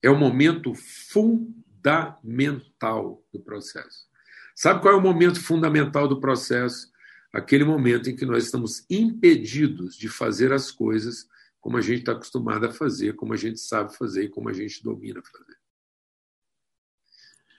É 0.02 0.10
o 0.10 0.18
momento 0.18 0.74
fundamental 0.74 3.24
do 3.32 3.40
processo. 3.40 4.08
Sabe 4.54 4.80
qual 4.80 4.94
é 4.94 4.96
o 4.96 5.00
momento 5.00 5.40
fundamental 5.40 6.08
do 6.08 6.20
processo? 6.20 6.90
Aquele 7.32 7.64
momento 7.64 8.10
em 8.10 8.16
que 8.16 8.26
nós 8.26 8.44
estamos 8.44 8.84
impedidos 8.90 9.96
de 9.96 10.08
fazer 10.08 10.52
as 10.52 10.70
coisas 10.70 11.28
como 11.60 11.76
a 11.76 11.80
gente 11.80 12.00
está 12.00 12.12
acostumado 12.12 12.66
a 12.66 12.72
fazer, 12.72 13.14
como 13.14 13.34
a 13.34 13.36
gente 13.36 13.60
sabe 13.60 13.96
fazer 13.96 14.24
e 14.24 14.28
como 14.28 14.48
a 14.48 14.52
gente 14.52 14.82
domina 14.82 15.22
fazer. 15.22 15.58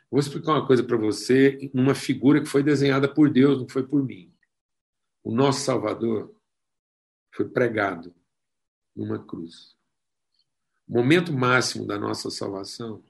Vou 0.09 0.19
explicar 0.19 0.53
uma 0.53 0.67
coisa 0.67 0.83
para 0.83 0.97
você, 0.97 1.71
uma 1.73 1.95
figura 1.95 2.41
que 2.41 2.47
foi 2.47 2.63
desenhada 2.63 3.07
por 3.07 3.31
Deus, 3.31 3.59
não 3.59 3.69
foi 3.69 3.87
por 3.87 4.03
mim. 4.03 4.35
O 5.23 5.33
nosso 5.33 5.61
Salvador 5.61 6.35
foi 7.33 7.47
pregado 7.47 8.13
numa 8.95 9.23
cruz. 9.25 9.75
Momento 10.87 11.31
máximo 11.31 11.85
da 11.85 11.97
nossa 11.97 12.29
salvação 12.29 13.03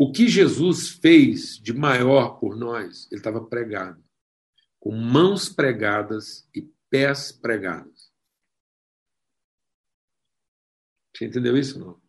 o 0.00 0.12
que 0.12 0.28
Jesus 0.28 0.90
fez 0.90 1.58
de 1.58 1.72
maior 1.72 2.38
por 2.38 2.56
nós, 2.56 3.08
ele 3.10 3.18
estava 3.18 3.44
pregado, 3.44 4.00
com 4.78 4.92
mãos 4.92 5.48
pregadas 5.48 6.48
e 6.54 6.62
pés 6.88 7.32
pregados. 7.32 8.12
Você 11.12 11.26
entendeu 11.26 11.56
isso 11.56 11.80
não? 11.80 12.00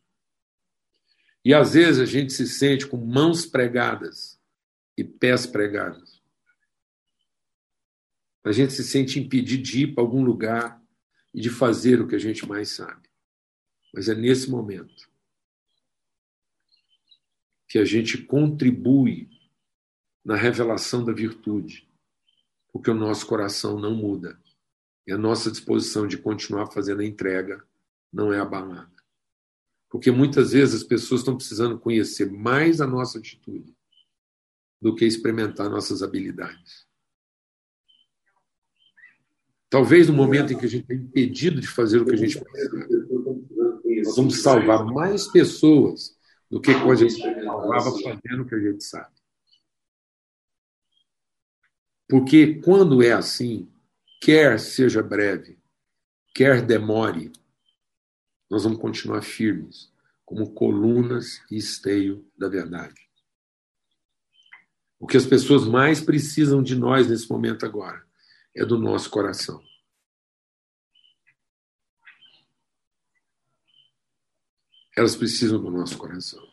E 1.44 1.52
às 1.52 1.74
vezes 1.74 2.00
a 2.00 2.06
gente 2.06 2.32
se 2.32 2.48
sente 2.48 2.86
com 2.86 2.98
mãos 2.98 3.48
pregadas 3.48 4.40
e 4.96 5.04
pés 5.04 5.48
pregados. 5.48 6.22
A 8.44 8.52
gente 8.52 8.72
se 8.72 8.84
sente 8.84 9.20
impedido 9.20 9.64
de 9.64 9.84
ir 9.86 9.96
para 9.96 10.04
algum 10.04 10.24
lugar 10.24 10.80
e 11.40 11.42
de 11.42 11.50
fazer 11.50 12.02
o 12.02 12.08
que 12.08 12.16
a 12.16 12.20
gente 12.20 12.46
mais 12.46 12.68
sabe. 12.72 13.08
Mas 13.94 14.10
é 14.10 14.14
nesse 14.14 14.50
momento 14.50 15.10
que 17.66 17.80
a 17.80 17.86
gente 17.86 18.18
contribui 18.18 19.30
na 20.26 20.36
revelação 20.36 21.06
da 21.06 21.14
virtude, 21.14 21.90
porque 22.74 22.92
o 22.92 22.94
nosso 22.94 23.26
coração 23.26 23.80
não 23.80 23.96
muda 23.96 24.38
e 25.08 25.14
a 25.14 25.18
nossa 25.18 25.50
disposição 25.50 26.06
de 26.06 26.18
continuar 26.18 26.74
fazendo 26.74 27.00
a 27.00 27.06
entrega 27.06 27.66
não 28.12 28.34
é 28.34 28.40
abalada. 28.40 28.92
Porque 29.90 30.12
muitas 30.12 30.52
vezes 30.52 30.82
as 30.82 30.84
pessoas 30.84 31.22
estão 31.22 31.38
precisando 31.38 31.80
conhecer 31.80 32.30
mais 32.30 32.82
a 32.82 32.86
nossa 32.86 33.18
atitude 33.18 33.74
do 34.82 34.94
que 34.94 35.06
experimentar 35.06 35.70
nossas 35.70 36.04
habilidades. 36.04 36.89
Talvez 39.70 40.08
no 40.08 40.14
momento 40.14 40.52
em 40.52 40.58
que 40.58 40.66
a 40.66 40.70
gente 40.70 40.92
é 40.92 40.96
impedido 40.96 41.62
de 41.62 41.68
fazer 41.68 42.02
o 42.02 42.06
que 42.06 42.14
a 42.14 42.18
gente 42.18 42.40
precisa, 42.40 42.88
nós 44.04 44.16
vamos 44.16 44.42
salvar 44.42 44.84
mais 44.84 45.28
pessoas 45.28 46.18
do 46.50 46.60
que 46.60 46.74
quando 46.74 46.92
a 46.92 46.96
gente 46.96 47.22
salvava 47.44 47.92
fazendo 47.92 48.42
o 48.42 48.46
que 48.48 48.56
a 48.56 48.60
gente 48.60 48.84
sabe. 48.84 49.14
Porque 52.08 52.56
quando 52.56 53.04
é 53.04 53.12
assim, 53.12 53.72
quer 54.20 54.60
seja 54.60 55.04
breve, 55.04 55.60
quer 56.34 56.66
demore, 56.66 57.32
nós 58.50 58.64
vamos 58.64 58.80
continuar 58.80 59.22
firmes, 59.22 59.94
como 60.26 60.52
colunas 60.52 61.44
e 61.52 61.58
esteio 61.58 62.28
da 62.36 62.50
verdade. 62.50 63.08
O 65.00 65.06
que 65.06 65.16
as 65.16 65.28
pessoas 65.28 65.68
mais 65.68 66.02
precisam 66.02 66.64
de 66.64 66.76
nós 66.76 67.08
nesse 67.08 67.30
momento 67.30 67.64
agora 67.68 68.09
é 68.56 68.66
do 68.66 68.78
nosso 68.78 69.10
coração. 69.10 69.64
elas 75.00 75.16
precisam 75.16 75.62
do 75.62 75.72
nosso 75.72 75.98
coração. 75.98 76.46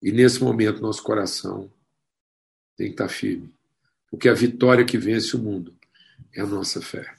E 0.00 0.12
nesse 0.12 0.42
momento, 0.42 0.80
nosso 0.80 1.02
coração 1.02 1.70
tem 2.76 2.86
que 2.86 2.92
estar 2.92 3.08
firme. 3.08 3.52
Porque 4.08 4.28
a 4.28 4.34
vitória 4.34 4.84
que 4.84 4.96
vence 4.96 5.36
o 5.36 5.40
mundo 5.40 5.76
é 6.32 6.40
a 6.40 6.46
nossa 6.46 6.80
fé. 6.80 7.16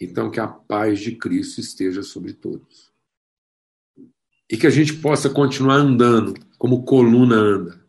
Então, 0.00 0.30
que 0.30 0.40
a 0.40 0.48
paz 0.48 0.98
de 1.00 1.14
Cristo 1.14 1.60
esteja 1.60 2.02
sobre 2.02 2.32
todos. 2.32 2.92
E 4.50 4.56
que 4.56 4.66
a 4.66 4.70
gente 4.70 4.94
possa 4.94 5.30
continuar 5.30 5.76
andando 5.76 6.34
como 6.58 6.84
coluna 6.84 7.36
anda. 7.36 7.87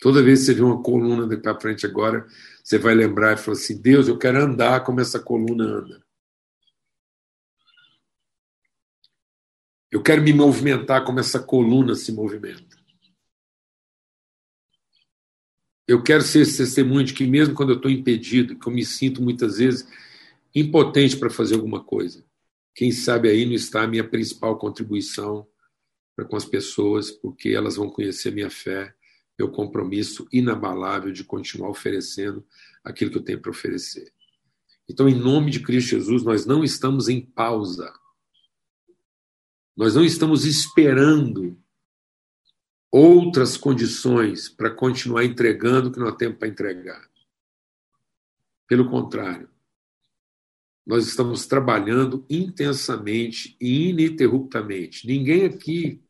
Toda 0.00 0.22
vez 0.22 0.40
que 0.40 0.46
você 0.46 0.54
vê 0.54 0.62
uma 0.62 0.82
coluna 0.82 1.26
daqui 1.26 1.42
para 1.42 1.60
frente 1.60 1.84
agora, 1.84 2.26
você 2.64 2.78
vai 2.78 2.94
lembrar 2.94 3.34
e 3.34 3.36
falar 3.36 3.56
assim: 3.56 3.80
Deus, 3.80 4.08
eu 4.08 4.18
quero 4.18 4.42
andar 4.42 4.82
como 4.82 5.00
essa 5.00 5.20
coluna 5.20 5.64
anda. 5.64 6.02
Eu 9.90 10.02
quero 10.02 10.22
me 10.22 10.32
movimentar 10.32 11.04
como 11.04 11.20
essa 11.20 11.38
coluna 11.38 11.94
se 11.94 12.12
movimenta. 12.12 12.78
Eu 15.86 16.02
quero 16.02 16.22
ser 16.22 16.42
esse 16.42 16.58
testemunho 16.58 17.04
de 17.04 17.12
que, 17.12 17.26
mesmo 17.26 17.54
quando 17.54 17.70
eu 17.70 17.76
estou 17.76 17.90
impedido, 17.90 18.56
que 18.56 18.68
eu 18.68 18.72
me 18.72 18.84
sinto 18.84 19.20
muitas 19.20 19.58
vezes 19.58 19.86
impotente 20.54 21.16
para 21.16 21.28
fazer 21.28 21.56
alguma 21.56 21.82
coisa, 21.82 22.24
quem 22.74 22.92
sabe 22.92 23.28
aí 23.28 23.44
não 23.44 23.52
está 23.52 23.82
a 23.82 23.88
minha 23.88 24.08
principal 24.08 24.56
contribuição 24.56 25.46
para 26.14 26.24
com 26.24 26.36
as 26.36 26.44
pessoas, 26.44 27.10
porque 27.10 27.50
elas 27.50 27.76
vão 27.76 27.90
conhecer 27.90 28.30
minha 28.30 28.48
fé, 28.50 28.94
meu 29.40 29.50
compromisso 29.50 30.28
inabalável 30.30 31.10
de 31.10 31.24
continuar 31.24 31.70
oferecendo 31.70 32.44
aquilo 32.84 33.10
que 33.10 33.16
eu 33.16 33.24
tenho 33.24 33.40
para 33.40 33.50
oferecer. 33.50 34.12
Então, 34.86 35.08
em 35.08 35.14
nome 35.14 35.50
de 35.50 35.60
Cristo 35.60 35.90
Jesus, 35.90 36.22
nós 36.22 36.44
não 36.44 36.62
estamos 36.62 37.08
em 37.08 37.20
pausa 37.20 37.90
Nós 39.74 39.94
não 39.94 40.04
estamos 40.04 40.44
esperando 40.44 41.58
outras 42.90 43.56
condições 43.56 44.48
para 44.48 44.70
continuar 44.70 45.24
entregando 45.24 45.88
o 45.88 45.92
que 45.92 46.00
nós 46.00 46.16
temos 46.16 46.36
para 46.36 46.48
entregar. 46.48 47.08
Pelo 48.66 48.90
contrário, 48.90 49.48
nós 50.86 51.06
estamos 51.06 51.46
trabalhando 51.46 52.26
intensamente 52.28 53.56
e 53.58 53.88
ininterruptamente. 53.88 55.06
Ninguém 55.06 55.46
aqui 55.46 56.02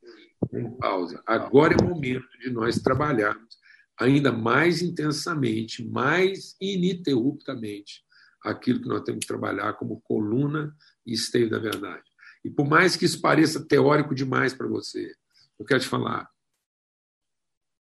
tem 0.50 0.70
pausa. 0.76 1.22
Agora 1.26 1.74
é 1.74 1.82
o 1.82 1.88
momento 1.88 2.28
de 2.38 2.50
nós 2.50 2.80
trabalharmos 2.80 3.58
ainda 3.98 4.32
mais 4.32 4.80
intensamente, 4.80 5.86
mais 5.86 6.56
ininterruptamente, 6.58 8.02
aquilo 8.42 8.80
que 8.80 8.88
nós 8.88 9.02
temos 9.02 9.20
que 9.20 9.26
trabalhar 9.26 9.74
como 9.74 10.00
coluna 10.00 10.74
e 11.06 11.12
esteio 11.12 11.50
da 11.50 11.58
verdade. 11.58 12.08
E 12.42 12.50
por 12.50 12.66
mais 12.66 12.96
que 12.96 13.04
isso 13.04 13.20
pareça 13.20 13.66
teórico 13.66 14.14
demais 14.14 14.54
para 14.54 14.66
você, 14.66 15.14
eu 15.58 15.66
quero 15.66 15.80
te 15.80 15.88
falar, 15.88 16.30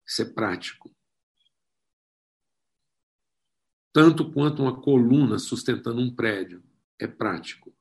isso 0.07 0.23
é 0.23 0.25
prático. 0.25 0.91
Tanto 3.93 4.33
quanto 4.33 4.63
uma 4.63 4.81
coluna 4.81 5.39
sustentando 5.39 6.01
um 6.01 6.15
prédio 6.15 6.63
é 6.99 7.07
prático. 7.07 7.75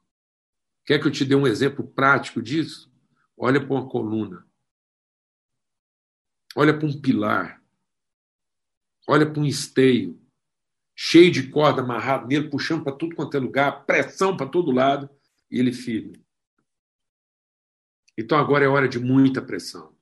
Quer 0.85 0.99
que 0.99 1.07
eu 1.07 1.11
te 1.11 1.23
dê 1.23 1.35
um 1.35 1.47
exemplo 1.47 1.87
prático 1.87 2.41
disso? 2.41 2.91
Olha 3.37 3.59
para 3.59 3.73
uma 3.73 3.89
coluna. 3.89 4.45
Olha 6.55 6.77
para 6.77 6.87
um 6.87 7.01
pilar. 7.01 7.61
Olha 9.07 9.29
para 9.29 9.41
um 9.41 9.45
esteio. 9.45 10.19
Cheio 10.95 11.29
de 11.29 11.49
corda 11.49 11.81
amarrado 11.81 12.27
nele, 12.27 12.49
puxando 12.49 12.83
para 12.83 12.95
tudo 12.95 13.15
quanto 13.15 13.35
é 13.35 13.39
lugar, 13.39 13.85
pressão 13.85 14.37
para 14.37 14.47
todo 14.47 14.71
lado, 14.71 15.09
e 15.51 15.59
ele 15.59 15.73
firme. 15.73 16.25
Então 18.17 18.37
agora 18.37 18.63
é 18.63 18.67
hora 18.67 18.87
de 18.87 18.97
muita 18.97 19.41
pressão. 19.41 19.93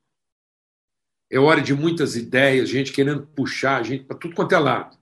É 1.31 1.39
hora 1.39 1.61
de 1.61 1.73
muitas 1.73 2.15
ideias, 2.15 2.69
gente 2.69 2.93
querendo 2.93 3.25
puxar 3.25 3.77
a 3.77 3.83
gente 3.83 4.05
para 4.05 4.15
tudo 4.15 4.35
quanto 4.35 4.53
é 4.53 4.59
lado. 4.59 4.95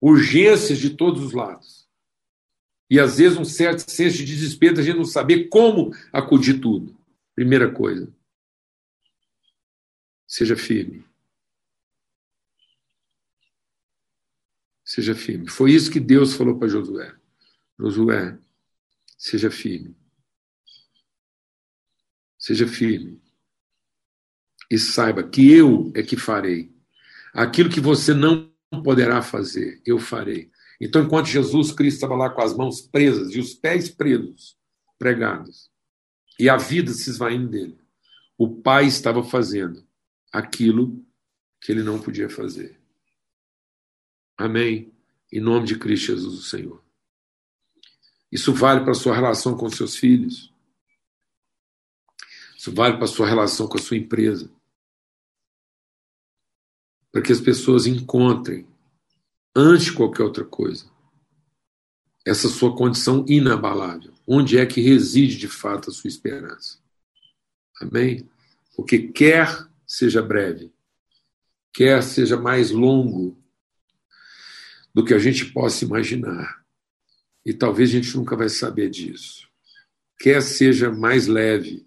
Urgências 0.00 0.78
de 0.78 0.96
todos 0.96 1.22
os 1.22 1.32
lados. 1.32 1.86
E 2.88 2.98
às 2.98 3.18
vezes 3.18 3.36
um 3.36 3.44
certo 3.44 3.88
senso 3.90 4.16
de 4.16 4.24
desespero 4.24 4.76
da 4.76 4.82
gente 4.82 4.96
não 4.96 5.04
saber 5.04 5.48
como 5.48 5.94
acudir 6.10 6.60
tudo. 6.60 6.98
Primeira 7.34 7.70
coisa. 7.70 8.10
Seja 10.30 10.56
firme. 10.56 11.04
Seja 14.84 15.12
firme. 15.12 15.50
Foi 15.50 15.72
isso 15.72 15.90
que 15.90 15.98
Deus 15.98 16.34
falou 16.34 16.56
para 16.56 16.68
Josué. 16.68 17.12
Josué, 17.76 18.38
seja 19.18 19.50
firme. 19.50 19.96
Seja 22.38 22.64
firme 22.68 23.20
e 24.70 24.78
saiba 24.78 25.28
que 25.28 25.50
eu 25.52 25.90
é 25.96 26.02
que 26.04 26.16
farei. 26.16 26.72
Aquilo 27.34 27.68
que 27.68 27.80
você 27.80 28.14
não 28.14 28.54
poderá 28.84 29.20
fazer, 29.22 29.82
eu 29.84 29.98
farei. 29.98 30.48
Então, 30.80 31.02
enquanto 31.02 31.26
Jesus 31.26 31.72
Cristo 31.72 31.96
estava 31.96 32.14
lá 32.14 32.30
com 32.30 32.40
as 32.40 32.56
mãos 32.56 32.80
presas 32.80 33.34
e 33.34 33.40
os 33.40 33.52
pés 33.52 33.90
presos, 33.90 34.56
pregados, 34.96 35.68
e 36.38 36.48
a 36.48 36.56
vida 36.56 36.92
se 36.92 37.10
esvaindo 37.10 37.48
dele, 37.48 37.80
o 38.38 38.62
Pai 38.62 38.86
estava 38.86 39.24
fazendo 39.24 39.89
aquilo 40.32 41.04
que 41.60 41.72
ele 41.72 41.82
não 41.82 42.00
podia 42.00 42.28
fazer. 42.28 42.78
Amém? 44.36 44.92
Em 45.32 45.40
nome 45.40 45.66
de 45.66 45.78
Cristo 45.78 46.06
Jesus, 46.06 46.38
o 46.38 46.42
Senhor. 46.42 46.82
Isso 48.32 48.52
vale 48.54 48.80
para 48.80 48.92
a 48.92 48.94
sua 48.94 49.14
relação 49.14 49.56
com 49.56 49.68
seus 49.68 49.96
filhos. 49.96 50.52
Isso 52.56 52.72
vale 52.72 52.96
para 52.96 53.04
a 53.04 53.08
sua 53.08 53.26
relação 53.26 53.68
com 53.68 53.76
a 53.76 53.80
sua 53.80 53.96
empresa 53.96 54.50
para 57.10 57.22
que 57.22 57.32
as 57.32 57.40
pessoas 57.40 57.86
encontrem, 57.86 58.66
antes 59.54 59.86
de 59.86 59.92
qualquer 59.92 60.22
outra 60.22 60.44
coisa, 60.44 60.86
essa 62.24 62.48
sua 62.48 62.76
condição 62.76 63.24
inabalável. 63.28 64.12
Onde 64.26 64.58
é 64.58 64.66
que 64.66 64.80
reside 64.80 65.36
de 65.36 65.48
fato 65.48 65.90
a 65.90 65.92
sua 65.92 66.08
esperança? 66.08 66.78
Amém? 67.80 68.28
Porque 68.76 69.08
quer 69.08 69.68
seja 69.92 70.22
breve, 70.22 70.72
quer 71.72 72.02
seja 72.02 72.36
mais 72.36 72.70
longo 72.70 73.36
do 74.94 75.04
que 75.04 75.14
a 75.14 75.18
gente 75.18 75.46
possa 75.46 75.84
imaginar, 75.84 76.64
e 77.44 77.54
talvez 77.54 77.90
a 77.90 77.92
gente 77.92 78.16
nunca 78.16 78.36
vai 78.36 78.48
saber 78.48 78.90
disso, 78.90 79.48
quer 80.18 80.42
seja 80.42 80.90
mais 80.90 81.26
leve, 81.26 81.86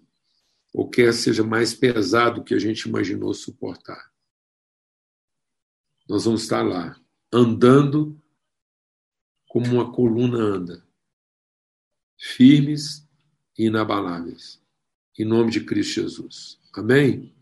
ou 0.72 0.88
quer 0.88 1.12
seja 1.14 1.44
mais 1.44 1.74
pesado 1.74 2.40
do 2.40 2.44
que 2.44 2.54
a 2.54 2.58
gente 2.58 2.88
imaginou 2.88 3.32
suportar 3.32 4.12
nós 6.08 6.24
vamos 6.24 6.42
estar 6.42 6.62
lá, 6.62 7.00
andando 7.32 8.20
como 9.48 9.66
uma 9.66 9.92
coluna 9.92 10.38
anda, 10.38 10.86
firmes 12.18 13.08
e 13.58 13.66
inabaláveis. 13.66 14.60
Em 15.18 15.24
nome 15.24 15.50
de 15.50 15.64
Cristo 15.64 16.02
Jesus. 16.02 16.60
Amém? 16.72 17.33